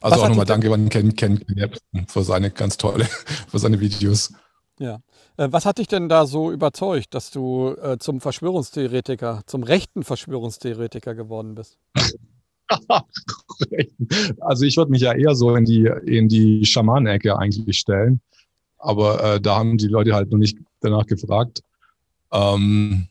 [0.00, 3.04] Also Was auch nochmal danke an Ken, Ken Jebsen für seine ganz tolle,
[3.48, 4.34] für seine Videos.
[4.78, 5.00] Ja.
[5.36, 10.04] Äh, was hat dich denn da so überzeugt, dass du äh, zum Verschwörungstheoretiker, zum rechten
[10.04, 11.78] Verschwörungstheoretiker geworden bist?
[14.40, 18.20] also ich würde mich ja eher so in die, in die Schamanenecke eigentlich stellen.
[18.78, 21.62] Aber äh, da haben die Leute halt noch nicht danach gefragt.
[22.32, 23.08] Ähm,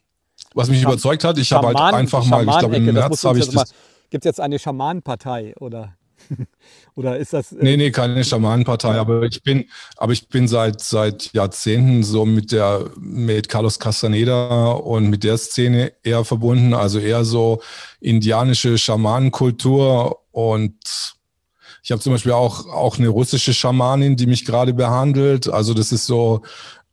[0.54, 3.40] was mich Scham überzeugt hat, ich habe halt einfach mal, ich glaube im März habe
[3.40, 3.74] ich das.
[4.10, 5.96] Gibt es jetzt eine Schamanenpartei oder?
[6.96, 7.52] Oder ist das.
[7.52, 9.66] Äh nee, nee, keine Schamanenpartei, aber ich bin,
[9.98, 15.38] aber ich bin seit, seit Jahrzehnten so mit der, mit Carlos Castaneda und mit der
[15.38, 17.62] Szene eher verbunden, also eher so
[18.00, 20.76] indianische Schamanenkultur und
[21.86, 25.50] ich habe zum Beispiel auch, auch eine russische Schamanin, die mich gerade behandelt.
[25.50, 26.42] Also das ist so,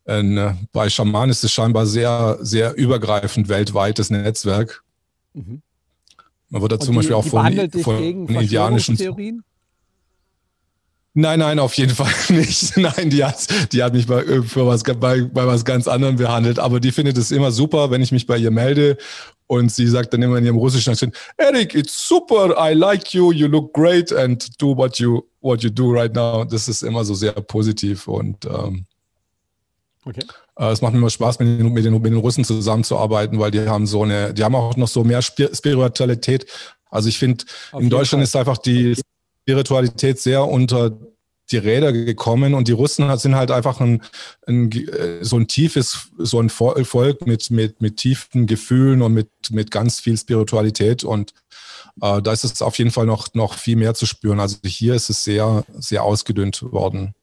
[0.05, 4.83] ein, bei Schamanen ist es scheinbar sehr, sehr übergreifend weltweites Netzwerk.
[5.35, 5.63] Mhm.
[6.51, 9.43] Man wird da zum die, Beispiel auch von, von indianischen Theorien?
[11.13, 12.77] Nein, nein, auf jeden Fall nicht.
[12.77, 16.59] Nein, die hat, die hat mich bei, für was, bei, bei was ganz anderem behandelt.
[16.59, 18.97] Aber die findet es immer super, wenn ich mich bei ihr melde.
[19.47, 23.33] Und sie sagt dann immer in ihrem russischen Akzent, Eric, it's super, I like you,
[23.33, 26.45] you look great and do what you, what you do right now.
[26.45, 28.87] Das ist immer so sehr positiv und ähm,
[30.05, 30.23] okay.
[30.59, 33.51] Äh, es macht mir immer Spaß, mit den, mit, den, mit den Russen zusammenzuarbeiten, weil
[33.51, 36.47] die haben so eine, die haben auch noch so mehr Spiritualität.
[36.91, 37.45] Also ich finde,
[37.79, 38.25] in Deutschland Fall.
[38.25, 38.97] ist einfach die
[39.43, 40.99] Spiritualität sehr unter
[41.51, 44.03] die Räder gekommen und die Russen sind halt einfach ein,
[44.47, 44.71] ein,
[45.21, 50.01] so ein tiefes, so ein Volk mit, mit, mit tiefen Gefühlen und mit, mit ganz
[50.01, 51.33] viel Spiritualität und
[52.01, 54.41] äh, da ist es auf jeden Fall noch, noch viel mehr zu spüren.
[54.41, 57.15] Also hier ist es sehr, sehr ausgedünnt worden.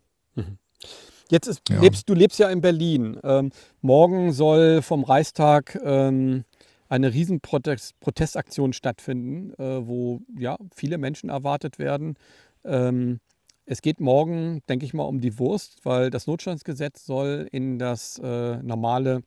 [1.30, 1.80] Jetzt ist, ja.
[1.80, 3.20] lebst, du lebst ja in Berlin.
[3.24, 6.46] Ähm, morgen soll vom Reichstag ähm,
[6.90, 12.16] eine riesen Protestaktion stattfinden, äh, wo ja viele Menschen erwartet werden.
[12.63, 13.20] Ähm,
[13.66, 18.18] es geht morgen, denke ich mal, um die Wurst, weil das Notstandsgesetz soll in das
[18.24, 19.24] äh, normale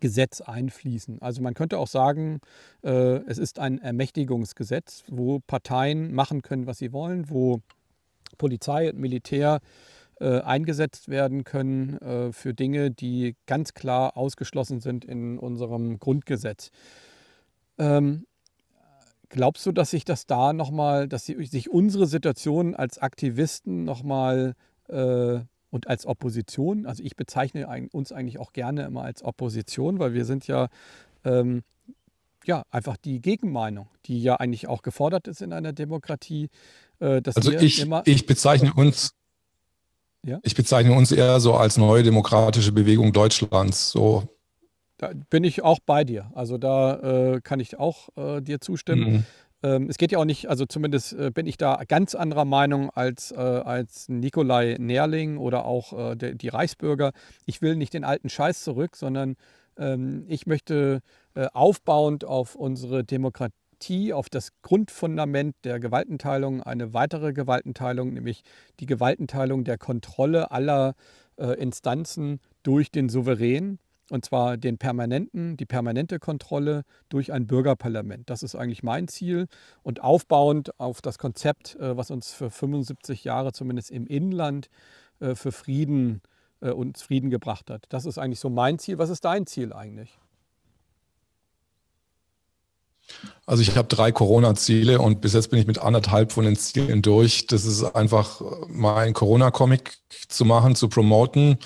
[0.00, 1.22] Gesetz einfließen.
[1.22, 2.40] Also man könnte auch sagen,
[2.82, 2.90] äh,
[3.26, 7.62] es ist ein Ermächtigungsgesetz, wo Parteien machen können, was sie wollen, wo
[8.36, 9.60] Polizei und Militär
[10.20, 16.70] äh, eingesetzt werden können äh, für Dinge, die ganz klar ausgeschlossen sind in unserem Grundgesetz.
[17.78, 18.26] Ähm,
[19.28, 24.54] glaubst du, dass sich das da nochmal, dass sich unsere Situation als Aktivisten nochmal
[24.88, 30.14] äh, und als Opposition, also ich bezeichne uns eigentlich auch gerne immer als Opposition, weil
[30.14, 30.68] wir sind ja
[31.24, 31.64] ähm,
[32.46, 36.50] ja, einfach die Gegenmeinung, die ja eigentlich auch gefordert ist in einer Demokratie.
[37.00, 39.14] Äh, also ich, ich bezeichne uns
[40.24, 40.38] ja?
[40.42, 43.90] Ich bezeichne uns eher so als neue demokratische Bewegung Deutschlands.
[43.90, 44.24] So.
[44.96, 46.30] Da bin ich auch bei dir.
[46.34, 49.12] Also da äh, kann ich auch äh, dir zustimmen.
[49.12, 49.24] Mhm.
[49.62, 52.90] ähm, es geht ja auch nicht, also zumindest äh, bin ich da ganz anderer Meinung
[52.90, 57.12] als, äh, als Nikolai Nerling oder auch äh, der, die Reichsbürger.
[57.44, 59.36] Ich will nicht den alten Scheiß zurück, sondern
[59.76, 61.00] ähm, ich möchte
[61.34, 63.52] äh, aufbauend auf unsere Demokratie,
[64.12, 68.42] auf das Grundfundament der Gewaltenteilung eine weitere Gewaltenteilung, nämlich
[68.80, 70.94] die Gewaltenteilung der Kontrolle aller
[71.36, 73.78] äh, Instanzen durch den Souverän
[74.10, 78.28] und zwar den permanenten, die permanente Kontrolle durch ein Bürgerparlament.
[78.28, 79.46] Das ist eigentlich mein Ziel.
[79.82, 84.68] Und aufbauend auf das Konzept, äh, was uns für 75 Jahre zumindest im Inland
[85.20, 86.20] äh, für Frieden
[86.60, 87.86] äh, uns Frieden gebracht hat.
[87.88, 88.98] Das ist eigentlich so mein Ziel.
[88.98, 90.18] Was ist dein Ziel eigentlich?
[93.46, 97.02] Also ich habe drei Corona-Ziele und bis jetzt bin ich mit anderthalb von den Zielen
[97.02, 97.46] durch.
[97.46, 101.58] Das ist einfach mal ein Corona-Comic zu machen, zu promoten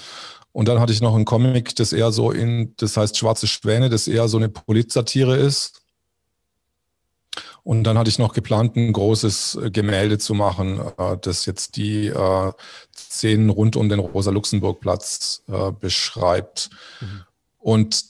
[0.52, 3.90] und dann hatte ich noch einen Comic, das eher so in, das heißt Schwarze Schwäne,
[3.90, 5.82] das eher so eine Politsatire ist.
[7.62, 11.76] Und dann hatte ich noch geplant, ein großes äh, Gemälde zu machen, äh, das jetzt
[11.76, 12.52] die äh,
[12.96, 15.44] Szenen rund um den Rosa-Luxemburg-Platz
[15.78, 16.70] beschreibt.
[17.00, 17.24] Mhm.
[17.58, 18.04] Und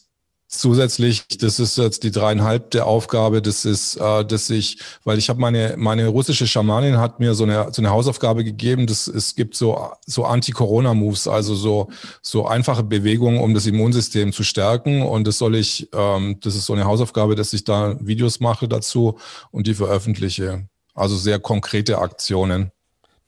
[0.51, 5.29] Zusätzlich, das ist jetzt die dreieinhalb der Aufgabe, das ist, äh, dass ich, weil ich
[5.29, 9.35] habe meine, meine russische Schamanin hat mir so eine, so eine Hausaufgabe gegeben, dass es
[9.35, 11.91] gibt so, so Anti-Corona-Moves, also so,
[12.23, 15.03] so einfache Bewegungen, um das Immunsystem zu stärken.
[15.03, 18.69] Und das soll ich, ähm, das ist so eine Hausaufgabe, dass ich da Videos mache
[18.69, 19.19] dazu
[19.51, 20.67] und die veröffentliche.
[20.95, 22.73] Also sehr konkrete Aktionen.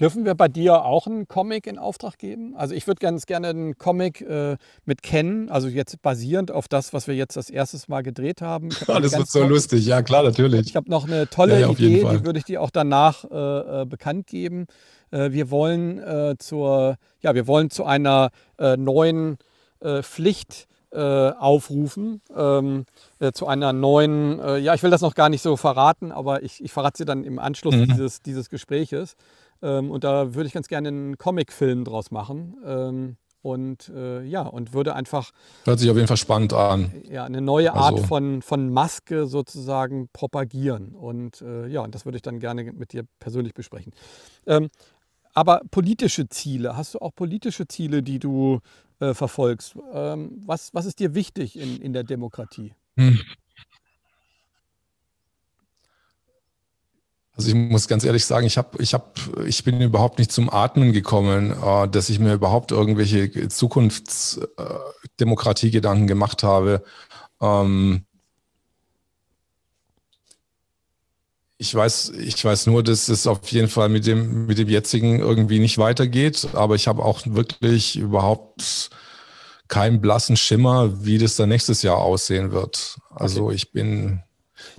[0.00, 2.56] Dürfen wir bei dir auch einen Comic in Auftrag geben?
[2.56, 6.94] Also ich würde ganz gerne einen Comic äh, mit Ken, also jetzt basierend auf das,
[6.94, 8.70] was wir jetzt das erste Mal gedreht haben.
[8.86, 10.68] Alles wird so lustig, ja klar, natürlich.
[10.68, 13.82] Ich habe noch eine tolle ja, ja, Idee, die würde ich dir auch danach äh,
[13.82, 14.66] äh, bekannt geben.
[15.10, 19.36] Äh, wir wollen äh, zur, ja, wir wollen zu einer äh, neuen
[20.02, 22.84] Pflicht aufrufen ähm,
[23.20, 26.42] äh, zu einer neuen, äh, ja, ich will das noch gar nicht so verraten, aber
[26.42, 27.86] ich, ich verrate sie dann im Anschluss mhm.
[27.86, 29.14] dieses, dieses Gespräches.
[29.62, 32.56] Ähm, und da würde ich ganz gerne einen Comicfilm draus machen.
[32.64, 35.30] Ähm, und äh, ja, und würde einfach.
[35.64, 36.92] Hört sich auf jeden Fall spannend an.
[37.08, 38.06] Ja, eine neue Art also.
[38.06, 40.94] von, von Maske sozusagen propagieren.
[40.94, 43.92] Und äh, ja, und das würde ich dann gerne mit dir persönlich besprechen.
[44.46, 44.68] Ähm,
[45.32, 48.60] aber politische Ziele, hast du auch politische Ziele, die du
[48.98, 49.74] äh, verfolgst?
[49.92, 52.74] Ähm, was, was ist dir wichtig in, in der Demokratie?
[52.96, 53.20] Hm.
[57.36, 59.12] Also ich muss ganz ehrlich sagen, ich habe, ich habe,
[59.46, 66.08] ich bin überhaupt nicht zum Atmen gekommen, äh, dass ich mir überhaupt irgendwelche Zukunftsdemokratiegedanken äh,
[66.08, 66.82] gemacht habe.
[67.40, 68.04] Ähm,
[71.60, 75.20] ich weiß, ich weiß nur, dass es auf jeden Fall mit dem, mit dem jetzigen
[75.20, 76.48] irgendwie nicht weitergeht.
[76.54, 78.88] Aber ich habe auch wirklich überhaupt
[79.68, 82.96] keinen blassen Schimmer, wie das dann nächstes Jahr aussehen wird.
[83.10, 83.56] Also okay.
[83.56, 84.22] ich bin,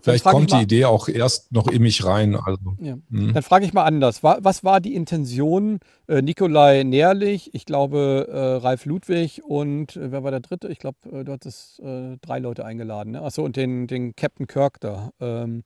[0.02, 2.36] Vielleicht kommt die Idee auch erst noch in mich rein.
[2.36, 2.98] Also, ja.
[3.10, 3.34] hm.
[3.34, 4.24] Dann frage ich mal anders.
[4.24, 10.24] Was war die Intention äh, Nikolai Nährlich, ich glaube äh, Ralf Ludwig und äh, wer
[10.24, 10.68] war der dritte?
[10.68, 13.12] Ich glaube, äh, du hattest äh, drei Leute eingeladen.
[13.14, 13.22] Ne?
[13.22, 15.12] Achso, und den, den Captain Kirk da.
[15.20, 15.64] Ähm,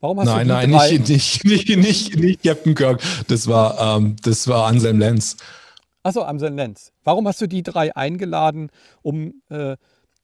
[0.00, 1.08] warum hast nein, du Nein, nein, nicht,
[1.44, 3.02] nicht, nicht, nicht, nicht Captain Kirk.
[3.28, 5.36] Das war, ähm, das war Anselm Lenz.
[6.02, 6.92] Achso, Anselm Lenz.
[7.04, 8.70] Warum hast du die drei eingeladen,
[9.02, 9.76] um äh,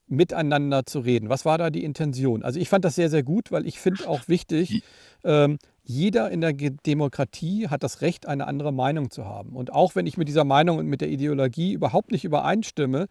[0.09, 1.29] miteinander zu reden.
[1.29, 2.43] Was war da die Intention?
[2.43, 4.83] Also ich fand das sehr, sehr gut, weil ich finde auch wichtig,
[5.25, 9.57] ähm, jeder in der Demokratie hat das Recht, eine andere Meinung zu haben.
[9.57, 13.07] Und auch wenn ich mit dieser Meinung und mit der Ideologie überhaupt nicht übereinstimme,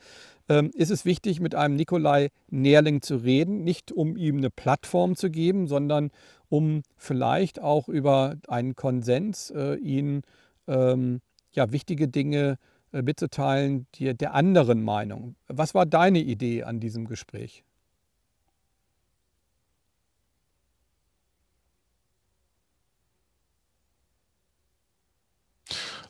[0.47, 5.15] ähm, ist es wichtig, mit einem Nikolai Nährling zu reden, nicht um ihm eine Plattform
[5.15, 6.11] zu geben, sondern
[6.49, 10.21] um vielleicht auch über einen Konsens äh, ihn
[10.67, 11.21] ähm,
[11.53, 15.35] ja, wichtige Dinge zu mitzuteilen, die, der anderen Meinung.
[15.47, 17.63] Was war deine Idee an diesem Gespräch?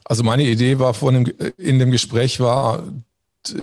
[0.04, 2.84] Also meine Idee war von dem, in dem Gespräch war,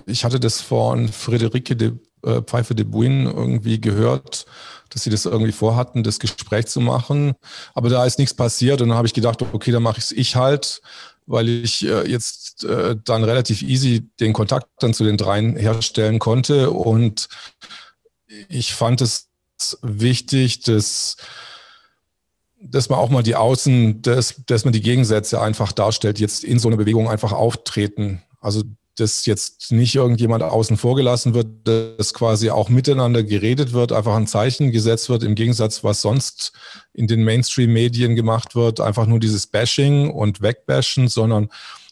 [0.07, 4.47] ich hatte das von Friederike de äh, Pfeife de Buin irgendwie gehört,
[4.91, 7.35] dass sie das irgendwie vorhatten, das Gespräch zu machen.
[7.75, 10.13] Aber da ist nichts passiert und dann habe ich gedacht, okay, dann mache ich es
[10.13, 10.83] ich halt
[11.27, 16.19] weil ich äh, jetzt äh, dann relativ easy den Kontakt dann zu den dreien herstellen
[16.19, 16.71] konnte.
[16.71, 17.29] Und
[18.49, 19.31] ich fand es
[19.83, 21.17] wichtig, dass,
[22.61, 26.59] dass man auch mal die Außen, dass, dass man die Gegensätze einfach darstellt, jetzt in
[26.59, 28.23] so einer Bewegung einfach auftreten.
[28.41, 28.63] Also
[28.97, 34.15] dass jetzt nicht irgendjemand außen vor gelassen wird, dass quasi auch miteinander geredet wird, einfach
[34.15, 36.53] ein Zeichen gesetzt wird, im Gegensatz, was sonst
[36.93, 41.49] in den Mainstream-Medien gemacht wird, einfach nur dieses Bashing und Wegbashen, sondern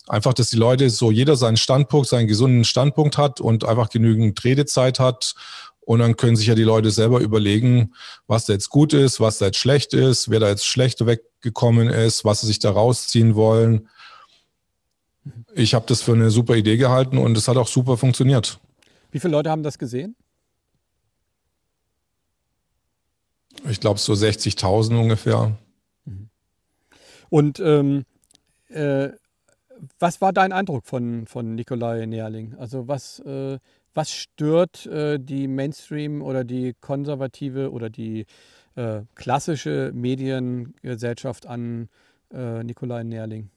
[0.06, 4.42] einfach, dass die Leute so jeder seinen Standpunkt, seinen gesunden Standpunkt hat und einfach genügend
[4.44, 5.34] Redezeit hat
[5.84, 7.94] Und dann können sich ja die Leute selber überlegen,
[8.28, 11.88] was da jetzt gut ist, was da jetzt schlecht ist, wer da jetzt schlecht weggekommen
[11.88, 13.88] ist, was sie sich da rausziehen wollen.
[15.54, 18.58] Ich habe das für eine super Idee gehalten und es hat auch super funktioniert.
[19.10, 20.16] Wie viele Leute haben das gesehen?
[23.68, 25.56] Ich glaube so 60.000 ungefähr.
[27.28, 28.04] Und ähm,
[28.68, 29.10] äh,
[29.98, 32.54] was war dein Eindruck von, von Nikolai Nerling?
[32.58, 33.58] Also was, äh,
[33.94, 38.26] was stört äh, die Mainstream oder die konservative oder die
[38.74, 41.88] äh, klassische Mediengesellschaft an
[42.32, 43.50] äh, Nikolai Nerling?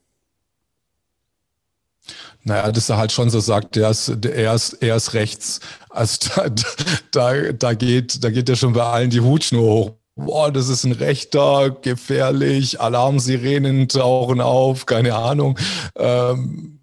[2.44, 5.60] Naja, dass er halt schon so sagt, der ist, er, ist, er ist rechts.
[5.90, 6.50] Also da,
[7.12, 9.92] da, da, geht, da geht ja schon bei allen die Hutschnur hoch.
[10.16, 15.60] Boah, das ist ein Rechter, gefährlich, Alarmsirenen tauchen auf, keine Ahnung.
[15.98, 16.80] Ähm,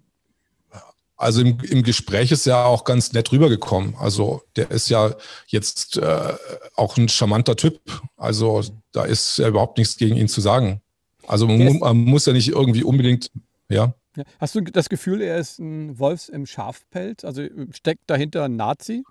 [1.15, 3.95] also im, im Gespräch ist er auch ganz nett rübergekommen.
[3.97, 5.15] Also der ist ja
[5.47, 6.33] jetzt äh,
[6.75, 7.79] auch ein charmanter Typ.
[8.17, 8.61] Also
[8.91, 10.81] da ist ja überhaupt nichts gegen ihn zu sagen.
[11.25, 13.31] Also man, man muss ja nicht irgendwie unbedingt,
[13.69, 13.93] ja.
[14.15, 14.23] Ja.
[14.39, 17.23] Hast du das Gefühl, er ist ein Wolfs im Schafpelz?
[17.23, 19.03] Also steckt dahinter ein Nazi?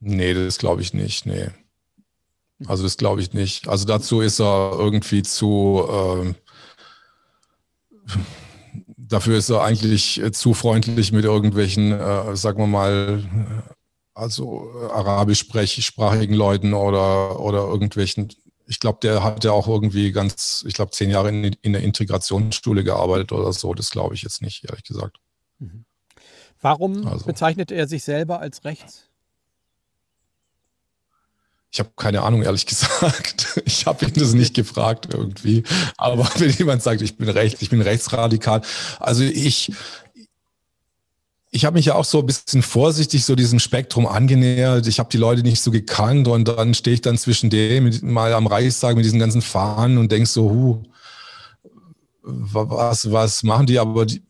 [0.00, 1.26] Nee, das glaube ich nicht.
[1.26, 1.48] Nee.
[2.66, 3.68] Also das glaube ich nicht.
[3.68, 6.34] Also dazu ist er irgendwie zu, äh,
[8.96, 13.24] dafür ist er eigentlich zu freundlich mit irgendwelchen, äh, sagen wir mal,
[14.14, 18.28] also arabischsprachigen Leuten oder, oder irgendwelchen
[18.72, 21.82] ich glaube, der hat ja auch irgendwie ganz, ich glaube, zehn Jahre in, in der
[21.82, 23.74] Integrationsschule gearbeitet oder so.
[23.74, 25.18] Das glaube ich jetzt nicht, ehrlich gesagt.
[25.58, 25.84] Mhm.
[26.58, 27.26] Warum also.
[27.26, 29.10] bezeichnet er sich selber als rechts?
[31.70, 33.60] Ich habe keine Ahnung, ehrlich gesagt.
[33.66, 35.64] Ich habe ihn das nicht gefragt irgendwie.
[35.98, 38.62] Aber wenn jemand sagt, ich bin rechts, ich bin rechtsradikal.
[39.00, 39.70] Also ich,
[41.54, 44.86] ich habe mich ja auch so ein bisschen vorsichtig so diesem Spektrum angenähert.
[44.86, 48.32] Ich habe die Leute nicht so gekannt und dann stehe ich dann zwischen dem mal
[48.32, 50.82] am Reichstag mit diesen ganzen Fahnen und denk so, hu,
[52.22, 53.78] was, was machen die?
[53.78, 54.22] Aber die,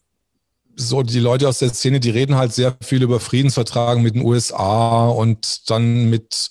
[0.75, 4.23] so die Leute aus der Szene, die reden halt sehr viel über Friedensvertragen mit den
[4.23, 6.51] USA und dann mit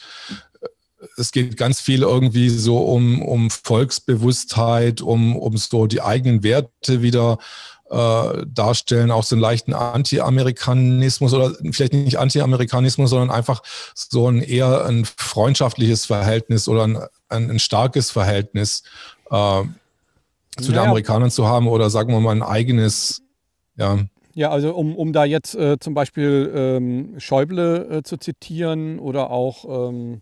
[1.17, 7.01] es geht ganz viel irgendwie so um, um Volksbewusstheit, um, um so die eigenen Werte
[7.01, 13.63] wieder äh, darstellen, auch so einen leichten Anti-Amerikanismus oder vielleicht nicht Anti-Amerikanismus, sondern einfach
[13.93, 18.83] so ein eher ein freundschaftliches Verhältnis oder ein, ein, ein starkes Verhältnis
[19.29, 19.63] äh,
[20.57, 20.83] zu naja.
[20.83, 23.21] den Amerikanern zu haben oder sagen wir mal ein eigenes,
[23.75, 23.99] ja.
[24.33, 29.29] Ja, also um, um da jetzt äh, zum Beispiel ähm, Schäuble äh, zu zitieren oder
[29.29, 30.21] auch, ähm,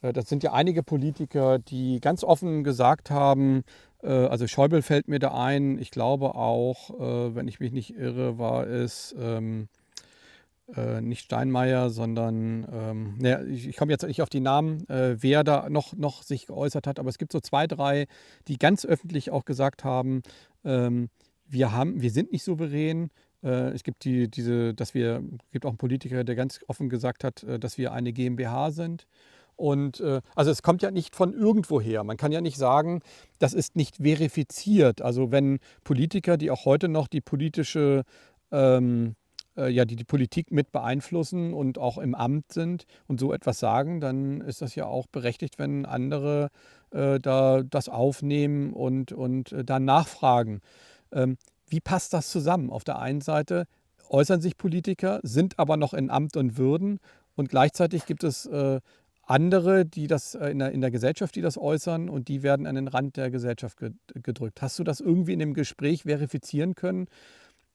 [0.00, 3.62] äh, das sind ja einige Politiker, die ganz offen gesagt haben, äh,
[4.06, 5.78] also Schäuble fällt mir da ein.
[5.78, 9.68] Ich glaube auch, äh, wenn ich mich nicht irre, war es ähm,
[10.76, 15.16] äh, nicht Steinmeier, sondern ähm, ne, ich, ich komme jetzt nicht auf die Namen, äh,
[15.20, 18.06] wer da noch, noch sich geäußert hat, aber es gibt so zwei, drei,
[18.48, 20.22] die ganz öffentlich auch gesagt haben,
[20.64, 21.08] ähm,
[21.48, 23.10] wir, haben, wir sind nicht souverän.
[23.42, 25.22] Äh, es gibt die, diese, dass wir,
[25.52, 29.06] gibt auch einen Politiker, der ganz offen gesagt hat, äh, dass wir eine GmbH sind.
[29.60, 32.02] Und äh, also es kommt ja nicht von irgendwoher.
[32.02, 33.00] Man kann ja nicht sagen,
[33.38, 35.02] das ist nicht verifiziert.
[35.02, 38.04] Also wenn Politiker, die auch heute noch die politische
[38.50, 39.16] ähm,
[39.58, 43.58] äh, ja, die die Politik mit beeinflussen und auch im Amt sind und so etwas
[43.58, 46.48] sagen, dann ist das ja auch berechtigt, wenn andere
[46.92, 50.62] äh, da das aufnehmen und, und äh, dann nachfragen.
[51.12, 51.36] Ähm,
[51.68, 52.70] wie passt das zusammen?
[52.70, 53.66] Auf der einen Seite
[54.08, 56.98] äußern sich Politiker, sind aber noch in Amt und Würden
[57.36, 58.80] und gleichzeitig gibt es äh,
[59.30, 62.66] andere, die das äh, in der, in der Gesellschaft, die das äußern und die werden
[62.66, 63.78] an den Rand der Gesellschaft
[64.14, 64.60] gedrückt.
[64.60, 67.06] Hast du das irgendwie in dem Gespräch verifizieren können,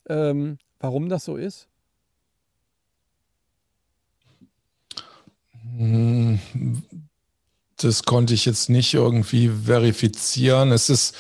[0.10, 1.68] ähm, warum das so ist?
[5.78, 6.40] Hm,
[7.78, 10.72] das konnte ich jetzt nicht irgendwie verifizieren.
[10.72, 11.16] Es ist,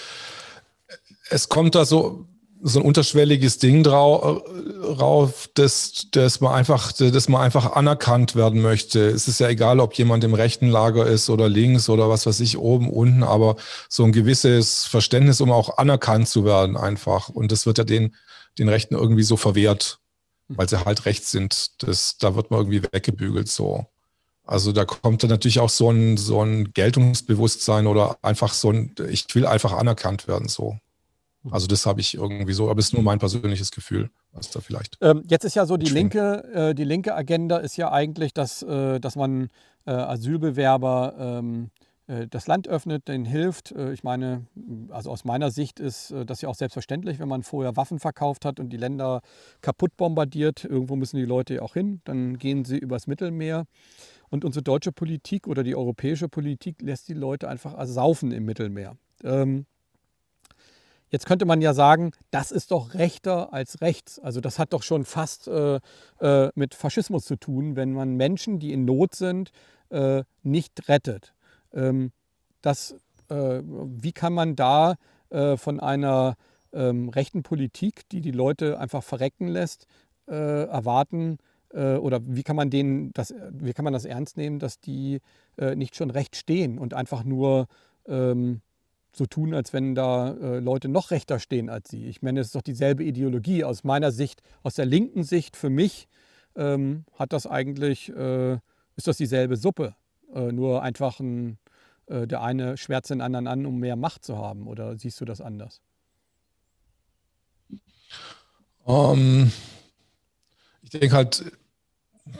[1.29, 2.27] es kommt da so,
[2.67, 4.43] so ein unterschwelliges Ding drauf,
[4.81, 9.07] drauf dass, dass, man einfach, dass man einfach anerkannt werden möchte.
[9.07, 12.39] Es ist ja egal, ob jemand im rechten Lager ist oder links oder was weiß
[12.39, 13.55] ich, oben, unten, aber
[13.87, 17.29] so ein gewisses Verständnis, um auch anerkannt zu werden einfach.
[17.29, 18.15] Und das wird ja den,
[18.57, 19.99] den Rechten irgendwie so verwehrt,
[20.47, 21.83] weil sie halt rechts sind.
[21.83, 23.85] Das, da wird man irgendwie weggebügelt so.
[24.43, 28.95] Also da kommt dann natürlich auch so ein, so ein Geltungsbewusstsein oder einfach so ein,
[29.07, 30.79] ich will einfach anerkannt werden so.
[31.51, 34.59] Also das habe ich irgendwie so, aber es ist nur mein persönliches Gefühl, was da
[34.59, 34.97] vielleicht.
[35.01, 38.63] Ähm, jetzt ist ja so die linke, äh, die linke Agenda ist ja eigentlich, dass,
[38.63, 39.49] äh, dass man
[39.85, 41.69] äh, Asylbewerber ähm,
[42.07, 43.71] äh, das Land öffnet, denen hilft.
[43.71, 44.45] Äh, ich meine,
[44.89, 48.45] also aus meiner Sicht ist äh, das ja auch selbstverständlich, wenn man vorher Waffen verkauft
[48.45, 49.21] hat und die Länder
[49.61, 50.63] kaputt bombardiert.
[50.63, 52.01] Irgendwo müssen die Leute ja auch hin.
[52.05, 53.65] Dann gehen sie übers Mittelmeer.
[54.29, 58.97] Und unsere deutsche Politik oder die europäische Politik lässt die Leute einfach ersaufen im Mittelmeer.
[59.23, 59.65] Ähm,
[61.15, 64.19] Jetzt könnte man ja sagen, das ist doch rechter als rechts.
[64.19, 65.79] Also das hat doch schon fast äh,
[66.19, 69.51] äh, mit Faschismus zu tun, wenn man Menschen, die in Not sind,
[69.91, 71.33] äh, nicht rettet.
[71.73, 72.11] Ähm,
[72.61, 72.97] das,
[73.29, 74.95] äh, wie kann man da
[75.29, 76.35] äh, von einer
[76.73, 79.87] ähm, rechten Politik, die die Leute einfach verrecken lässt,
[80.27, 81.37] äh, erwarten,
[81.71, 85.19] oder wie kann man denen das, wie kann man das ernst nehmen, dass die
[85.75, 87.67] nicht schon recht stehen und einfach nur
[88.07, 88.61] ähm,
[89.15, 92.07] so tun, als wenn da äh, Leute noch rechter stehen als sie.
[92.07, 93.63] Ich meine, es ist doch dieselbe Ideologie.
[93.63, 96.07] Aus meiner Sicht, aus der linken Sicht für mich,
[96.55, 98.53] ähm, hat das eigentlich, äh,
[98.95, 99.95] ist das dieselbe Suppe.
[100.33, 101.57] Äh, nur einfach ein,
[102.07, 104.67] äh, der eine schwärzt den anderen an, um mehr Macht zu haben?
[104.67, 105.81] Oder siehst du das anders?
[108.83, 109.51] Um, ähm,
[110.83, 111.51] ich denke halt,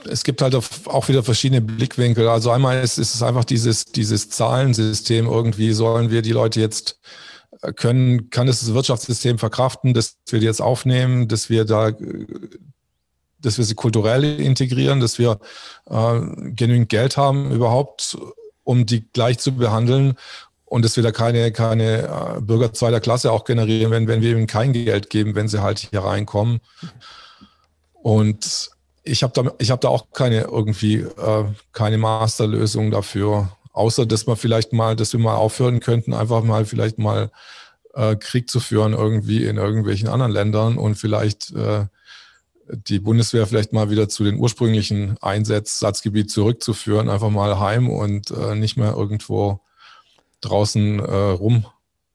[0.08, 2.28] es gibt halt auch wieder verschiedene Blickwinkel.
[2.28, 5.26] Also einmal ist, ist es einfach dieses, dieses Zahlensystem.
[5.26, 6.98] Irgendwie sollen wir die Leute jetzt
[7.62, 11.92] äh, können, kann das Wirtschaftssystem verkraften, dass wir die jetzt aufnehmen, dass wir da,
[13.40, 15.38] dass wir sie kulturell integrieren, dass wir
[15.88, 16.20] äh,
[16.52, 18.18] genügend Geld haben überhaupt,
[18.64, 20.14] um die gleich zu behandeln
[20.64, 24.32] und dass wir da keine, keine äh, Bürger zweiter Klasse auch generieren, wenn, wenn wir
[24.32, 26.58] ihnen kein Geld geben, wenn sie halt hier reinkommen.
[27.92, 28.75] Und
[29.06, 34.36] ich habe da, hab da auch keine irgendwie äh, keine Masterlösung dafür, außer dass wir
[34.36, 37.30] vielleicht mal, dass wir mal aufhören könnten, einfach mal vielleicht mal
[37.94, 41.86] äh, Krieg zu führen irgendwie in irgendwelchen anderen Ländern und vielleicht äh,
[42.68, 48.56] die Bundeswehr vielleicht mal wieder zu den ursprünglichen Einsatzgebiet zurückzuführen, einfach mal heim und äh,
[48.56, 49.60] nicht mehr irgendwo
[50.40, 51.66] draußen äh, rum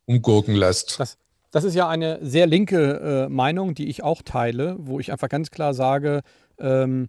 [0.05, 0.99] umgurken lässt.
[0.99, 1.17] Das,
[1.51, 5.29] das ist ja eine sehr linke äh, Meinung, die ich auch teile, wo ich einfach
[5.29, 6.21] ganz klar sage,
[6.61, 7.07] ähm,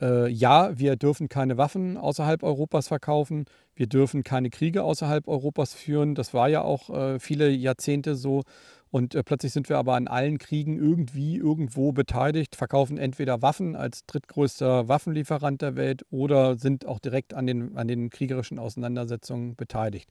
[0.00, 3.44] äh, ja, wir dürfen keine Waffen außerhalb Europas verkaufen,
[3.74, 6.14] wir dürfen keine Kriege außerhalb Europas führen.
[6.14, 8.42] Das war ja auch äh, viele Jahrzehnte so.
[8.90, 13.76] Und äh, plötzlich sind wir aber an allen Kriegen irgendwie irgendwo beteiligt, verkaufen entweder Waffen
[13.76, 19.54] als drittgrößter Waffenlieferant der Welt oder sind auch direkt an den, an den kriegerischen Auseinandersetzungen
[19.54, 20.10] beteiligt.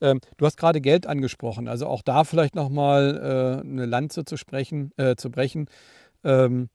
[0.00, 4.36] Ähm, du hast gerade Geld angesprochen, also auch da vielleicht nochmal äh, eine Lanze zu,
[4.36, 5.68] sprechen, äh, zu brechen.
[6.24, 6.68] Ähm,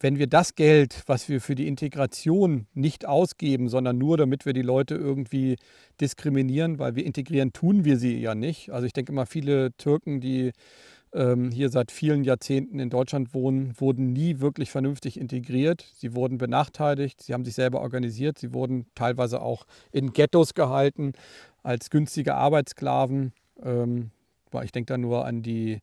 [0.00, 4.52] wenn wir das Geld, was wir für die Integration nicht ausgeben, sondern nur damit wir
[4.52, 5.56] die Leute irgendwie
[6.00, 8.70] diskriminieren, weil wir integrieren, tun wir sie ja nicht.
[8.70, 10.52] Also ich denke mal, viele Türken, die
[11.14, 15.86] ähm, hier seit vielen Jahrzehnten in Deutschland wohnen, wurden nie wirklich vernünftig integriert.
[15.96, 21.12] Sie wurden benachteiligt, sie haben sich selber organisiert, sie wurden teilweise auch in Ghettos gehalten
[21.62, 23.32] als günstige Arbeitssklaven.
[23.62, 24.10] Ähm,
[24.62, 25.80] ich denke da nur an die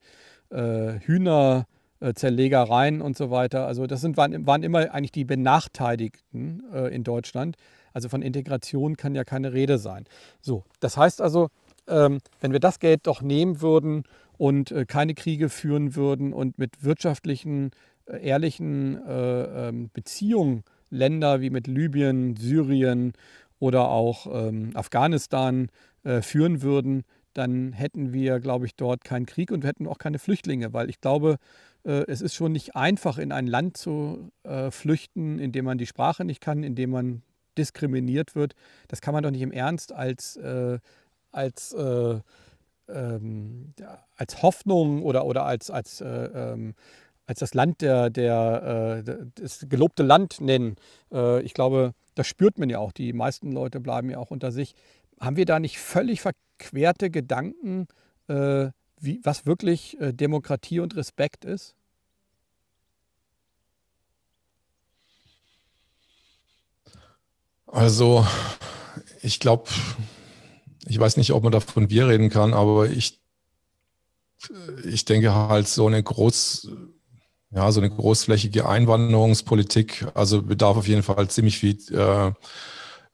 [0.49, 1.65] äh, Hühner.
[2.01, 3.67] Äh, Zerlegereien und so weiter.
[3.67, 7.57] Also das sind, waren, waren immer eigentlich die Benachteiligten äh, in Deutschland.
[7.93, 10.05] Also von Integration kann ja keine Rede sein.
[10.41, 11.49] So, das heißt also,
[11.87, 14.05] ähm, wenn wir das Geld doch nehmen würden
[14.39, 17.69] und äh, keine Kriege führen würden und mit wirtschaftlichen,
[18.07, 23.13] äh, ehrlichen äh, ähm, Beziehungen Länder wie mit Libyen, Syrien
[23.59, 25.69] oder auch ähm, Afghanistan
[26.03, 29.97] äh, führen würden, dann hätten wir, glaube ich, dort keinen Krieg und wir hätten auch
[29.97, 31.37] keine Flüchtlinge, weil ich glaube,
[31.83, 35.77] äh, es ist schon nicht einfach, in ein Land zu äh, flüchten, in dem man
[35.77, 37.23] die Sprache nicht kann, in dem man
[37.57, 38.53] diskriminiert wird.
[38.87, 40.79] Das kann man doch nicht im Ernst als, äh,
[41.31, 42.19] als, äh,
[42.89, 43.73] ähm,
[44.15, 46.75] als Hoffnung oder, oder als, als, äh, ähm,
[47.25, 49.03] als das Land der, der,
[49.35, 50.75] das gelobte Land nennen.
[51.43, 52.91] ich glaube, das spürt man ja auch.
[52.91, 54.73] Die meisten Leute bleiben ja auch unter sich.
[55.17, 56.19] Haben wir da nicht völlig
[56.63, 57.87] verquerte Gedanken,
[59.01, 61.75] wie, was wirklich äh, Demokratie und Respekt ist?
[67.65, 68.25] Also,
[69.21, 69.69] ich glaube,
[70.85, 73.19] ich weiß nicht, ob man davon wir reden kann, aber ich,
[74.83, 76.69] ich denke halt so eine groß,
[77.51, 82.33] ja, so eine großflächige Einwanderungspolitik, also bedarf auf jeden Fall ziemlich viel äh,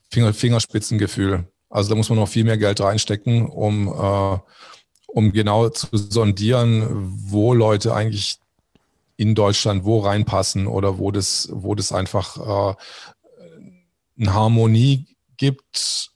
[0.10, 1.48] Finger, Fingerspitzengefühl.
[1.70, 4.40] Also da muss man noch viel mehr Geld reinstecken, um äh,
[5.08, 6.86] um genau zu sondieren,
[7.32, 8.40] wo Leute eigentlich
[9.16, 12.76] in Deutschland wo reinpassen oder wo das, wo das einfach äh,
[14.20, 15.08] eine Harmonie
[15.38, 16.12] gibt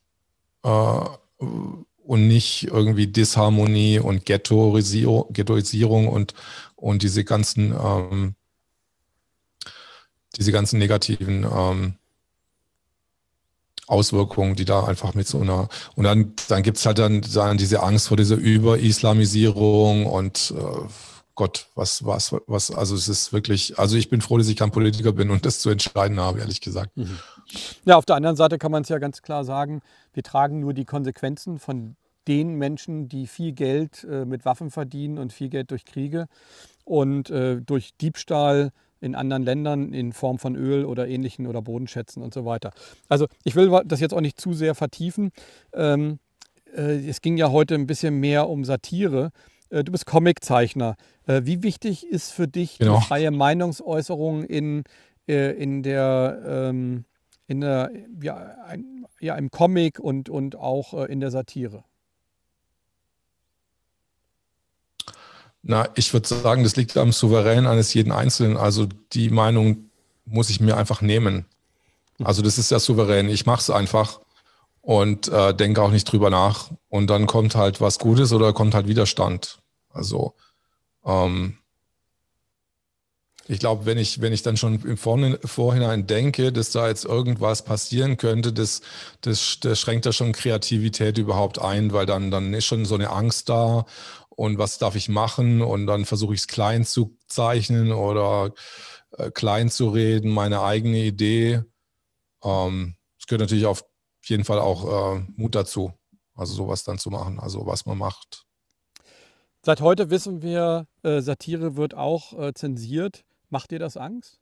[0.63, 0.99] äh,
[1.39, 6.33] und nicht irgendwie Disharmonie und Ghettoisierung, Ghettoisierung und,
[6.75, 8.35] und diese ganzen, ähm,
[10.37, 11.95] diese ganzen negativen ähm,
[13.87, 17.83] Auswirkungen, die da einfach mit so einer, und dann, dann gibt's halt dann, dann diese
[17.83, 20.87] Angst vor dieser Über-Islamisierung und äh,
[21.35, 24.71] Gott, was, was, was, also es ist wirklich, also ich bin froh, dass ich kein
[24.71, 26.95] Politiker bin und das zu entscheiden habe, ehrlich gesagt.
[26.95, 27.17] Mhm.
[27.85, 29.81] Ja, auf der anderen Seite kann man es ja ganz klar sagen,
[30.13, 31.95] wir tragen nur die Konsequenzen von
[32.27, 36.27] den Menschen, die viel Geld äh, mit Waffen verdienen und viel Geld durch Kriege
[36.85, 38.71] und äh, durch Diebstahl
[39.01, 42.71] in anderen Ländern in Form von Öl oder ähnlichen oder Bodenschätzen und so weiter.
[43.09, 45.31] Also ich will das jetzt auch nicht zu sehr vertiefen.
[45.73, 46.19] Ähm,
[46.75, 49.31] äh, es ging ja heute ein bisschen mehr um Satire.
[49.69, 50.95] Äh, du bist Comiczeichner.
[51.25, 52.99] Äh, wie wichtig ist für dich genau.
[52.99, 54.83] die freie Meinungsäußerung in,
[55.27, 57.05] äh, in der, ähm,
[57.47, 57.91] in der
[58.21, 61.83] ja, ein, ja, im Comic und, und auch in der Satire?
[65.63, 68.57] Na, ich würde sagen, das liegt am Souverän eines jeden Einzelnen.
[68.57, 69.91] Also die Meinung
[70.25, 71.45] muss ich mir einfach nehmen.
[72.23, 73.29] Also das ist ja souverän.
[73.29, 74.19] Ich mache es einfach
[74.81, 76.71] und äh, denke auch nicht drüber nach.
[76.89, 79.59] Und dann kommt halt was Gutes oder kommt halt Widerstand.
[79.89, 80.33] Also
[81.05, 81.57] ähm,
[83.47, 87.63] ich glaube, wenn ich, wenn ich dann schon im Vorhinein denke, dass da jetzt irgendwas
[87.63, 88.81] passieren könnte, das,
[89.21, 93.09] das, das schränkt da schon Kreativität überhaupt ein, weil dann, dann ist schon so eine
[93.09, 93.85] Angst da
[94.41, 98.51] und was darf ich machen und dann versuche ich es klein zu zeichnen oder
[99.11, 101.61] äh, klein zu reden, meine eigene Idee.
[102.43, 103.85] Ähm, es gehört natürlich auf
[104.23, 105.93] jeden Fall auch äh, Mut dazu,
[106.33, 108.47] also sowas dann zu machen, also was man macht.
[109.61, 113.23] Seit heute wissen wir, äh, Satire wird auch äh, zensiert.
[113.51, 114.39] Macht dir das Angst?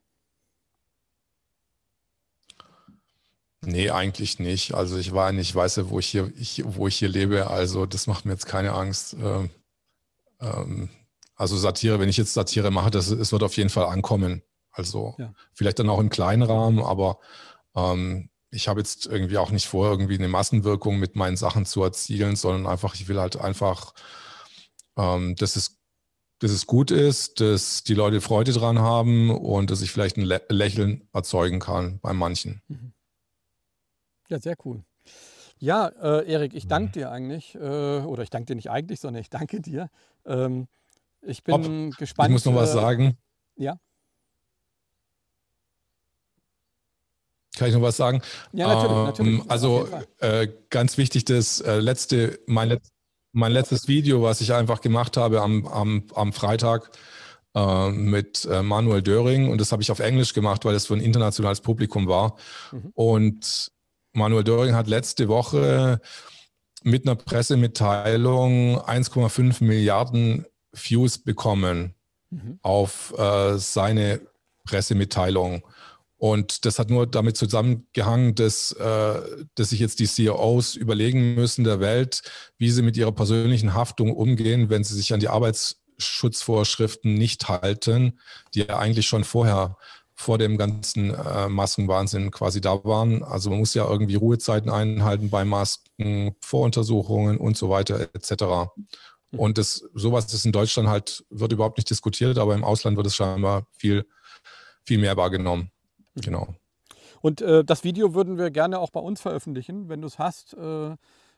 [3.59, 4.73] Nee, eigentlich nicht.
[4.73, 7.47] Also ich war nicht, weiß ja, wo ich hier, ich, wo ich hier lebe.
[7.47, 9.17] Also das macht mir jetzt keine Angst.
[9.21, 9.49] Ähm,
[10.39, 10.89] ähm,
[11.35, 14.43] also Satire, wenn ich jetzt Satire mache, das, es wird auf jeden Fall ankommen.
[14.71, 15.33] Also ja.
[15.53, 17.19] vielleicht dann auch im kleinen Rahmen, aber
[17.75, 21.83] ähm, ich habe jetzt irgendwie auch nicht vor, irgendwie eine Massenwirkung mit meinen Sachen zu
[21.83, 23.93] erzielen, sondern einfach, ich will halt einfach,
[24.97, 25.77] ähm, dass, es,
[26.39, 30.23] dass es gut ist, dass die Leute Freude dran haben und dass ich vielleicht ein
[30.23, 32.61] Lä Lächeln erzeugen kann bei manchen.
[32.67, 32.93] Mhm.
[34.29, 34.83] Ja, sehr cool.
[35.57, 39.21] Ja, äh, Erik, ich danke dir eigentlich, äh, oder ich danke dir nicht eigentlich, sondern
[39.21, 39.89] ich danke dir.
[40.25, 40.67] Ähm,
[41.21, 41.53] ich bin
[41.89, 42.29] Ob, gespannt.
[42.29, 43.17] Ich muss noch was äh, sagen.
[43.55, 43.77] Ja.
[47.57, 48.21] Kann ich noch was sagen?
[48.53, 48.91] Ja, natürlich.
[48.91, 49.89] Ähm, natürlich also
[50.19, 52.91] äh, ganz wichtig, das äh, letzte, mein, Letz-,
[53.33, 56.91] mein letztes Video, was ich einfach gemacht habe am, am, am Freitag
[57.55, 61.01] äh, mit Manuel Döring und das habe ich auf Englisch gemacht, weil es für ein
[61.01, 62.37] internationales Publikum war.
[62.71, 62.91] Mhm.
[62.93, 63.71] Und
[64.13, 65.99] Manuel Döring hat letzte Woche
[66.83, 71.95] mit einer Pressemitteilung 1,5 Milliarden Views bekommen
[72.29, 72.59] mhm.
[72.61, 74.21] auf äh, seine
[74.65, 75.63] Pressemitteilung.
[76.17, 79.21] Und das hat nur damit zusammengehangen, dass, äh,
[79.55, 82.21] dass sich jetzt die CEOs überlegen müssen der Welt,
[82.57, 88.19] wie sie mit ihrer persönlichen Haftung umgehen, wenn sie sich an die Arbeitsschutzvorschriften nicht halten,
[88.53, 89.77] die ja eigentlich schon vorher
[90.19, 93.23] vor dem ganzen äh, Maskenwahnsinn quasi da waren.
[93.23, 98.43] Also man muss ja irgendwie Ruhezeiten einhalten bei Masken, Voruntersuchungen und so weiter etc.
[99.31, 99.39] Mhm.
[99.39, 103.07] Und das, sowas ist in Deutschland halt, wird überhaupt nicht diskutiert, aber im Ausland wird
[103.07, 104.05] es scheinbar viel,
[104.83, 105.71] viel mehr wahrgenommen.
[106.15, 106.21] Mhm.
[106.21, 106.55] Genau.
[107.21, 109.87] Und äh, das Video würden wir gerne auch bei uns veröffentlichen.
[109.87, 110.95] Wenn du es hast, äh,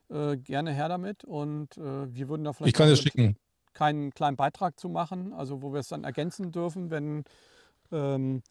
[0.09, 1.23] äh, gerne her damit.
[1.23, 3.37] Und äh, wir würden da vielleicht ich kann es schicken.
[3.73, 7.25] keinen kleinen Beitrag zu machen, also wo wir es dann ergänzen dürfen, wenn
[7.91, 8.41] ähm, äh,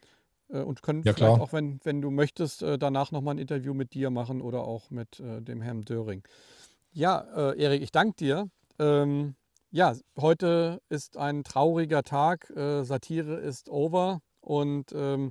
[0.59, 3.94] und können ja, vielleicht auch, wenn, wenn du möchtest, äh, danach nochmal ein Interview mit
[3.94, 6.22] dir machen oder auch mit äh, dem Herrn Döring.
[6.92, 8.48] Ja, äh, Erik, ich danke dir.
[8.78, 9.34] Ähm,
[9.70, 12.51] ja, heute ist ein trauriger Tag.
[12.51, 14.20] Äh, Satire ist over.
[14.40, 15.30] Und ähm,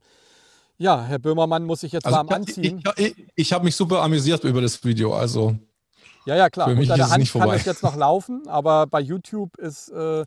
[0.77, 2.81] ja, Herr Böhmermann muss sich jetzt also, warm anziehen.
[2.95, 5.13] Ich, ich, ich habe mich super amüsiert über das Video.
[5.13, 5.57] Also
[6.25, 6.69] ja, ja, klar.
[6.69, 10.25] Für mich Unter der Hand kann es jetzt noch laufen, aber bei YouTube ist äh,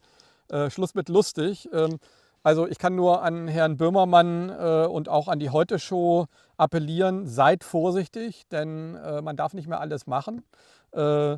[0.69, 1.69] Schluss mit lustig.
[1.73, 1.99] Ähm,
[2.43, 6.27] also ich kann nur an Herrn Böhmermann äh, und auch an die Heute-Show
[6.57, 10.43] appellieren, seid vorsichtig, denn äh, man darf nicht mehr alles machen.
[10.93, 11.37] Äh,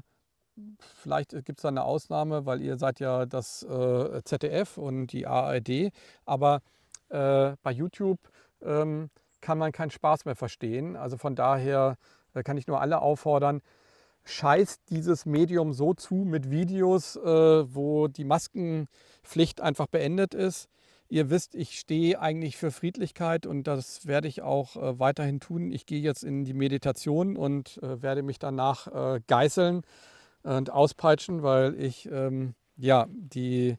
[0.79, 5.27] vielleicht gibt es da eine Ausnahme, weil ihr seid ja das äh, ZDF und die
[5.27, 5.91] ARD,
[6.25, 6.63] aber
[7.11, 8.21] äh, bei YouTube
[8.63, 9.11] ähm,
[9.43, 10.97] kann man keinen Spaß mehr verstehen.
[10.97, 11.97] Also von daher
[12.33, 13.61] äh, kann ich nur alle auffordern,
[14.25, 20.71] scheißt dieses Medium so zu mit Videos, wo die Maskenpflicht einfach beendet ist.
[21.09, 25.71] Ihr wisst, ich stehe eigentlich für Friedlichkeit und das werde ich auch äh, weiterhin tun.
[25.71, 29.83] Ich gehe jetzt in die Meditation und äh, werde mich danach äh, geißeln
[30.43, 33.77] und auspeitschen, weil ich ähm, ja die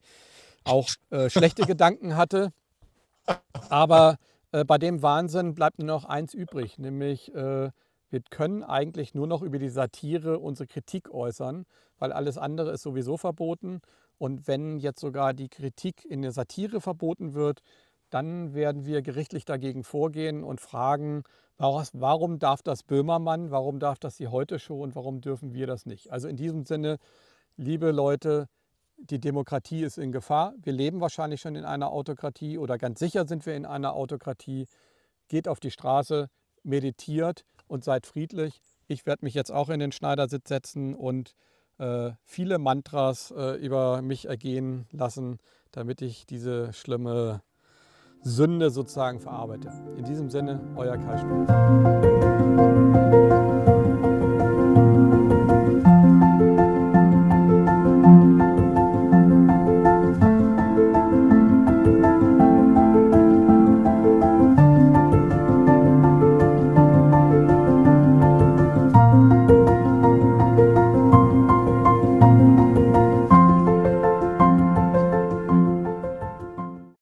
[0.64, 2.52] auch äh, schlechte Gedanken hatte.
[3.70, 4.18] Aber
[4.52, 7.70] äh, bei dem Wahnsinn bleibt nur noch eins übrig, nämlich äh,
[8.10, 11.66] wir können eigentlich nur noch über die Satire unsere Kritik äußern,
[11.98, 13.82] weil alles andere ist sowieso verboten.
[14.18, 17.62] Und wenn jetzt sogar die Kritik in der Satire verboten wird,
[18.10, 21.24] dann werden wir gerichtlich dagegen vorgehen und fragen,
[21.58, 25.86] warum darf das Böhmermann, warum darf das die Heute Show und warum dürfen wir das
[25.86, 26.12] nicht?
[26.12, 26.98] Also in diesem Sinne,
[27.58, 28.48] liebe Leute,
[28.98, 30.54] die Demokratie ist in Gefahr.
[30.62, 34.68] Wir leben wahrscheinlich schon in einer Autokratie oder ganz sicher sind wir in einer Autokratie.
[35.28, 36.30] Geht auf die Straße,
[36.64, 38.62] meditiert und seid friedlich.
[38.88, 41.36] Ich werde mich jetzt auch in den Schneidersitz setzen und
[42.24, 45.40] viele Mantras äh, über mich ergehen lassen,
[45.72, 47.42] damit ich diese schlimme
[48.22, 49.72] Sünde sozusagen verarbeite.
[49.98, 51.46] In diesem Sinne, euer Kai Stuhl.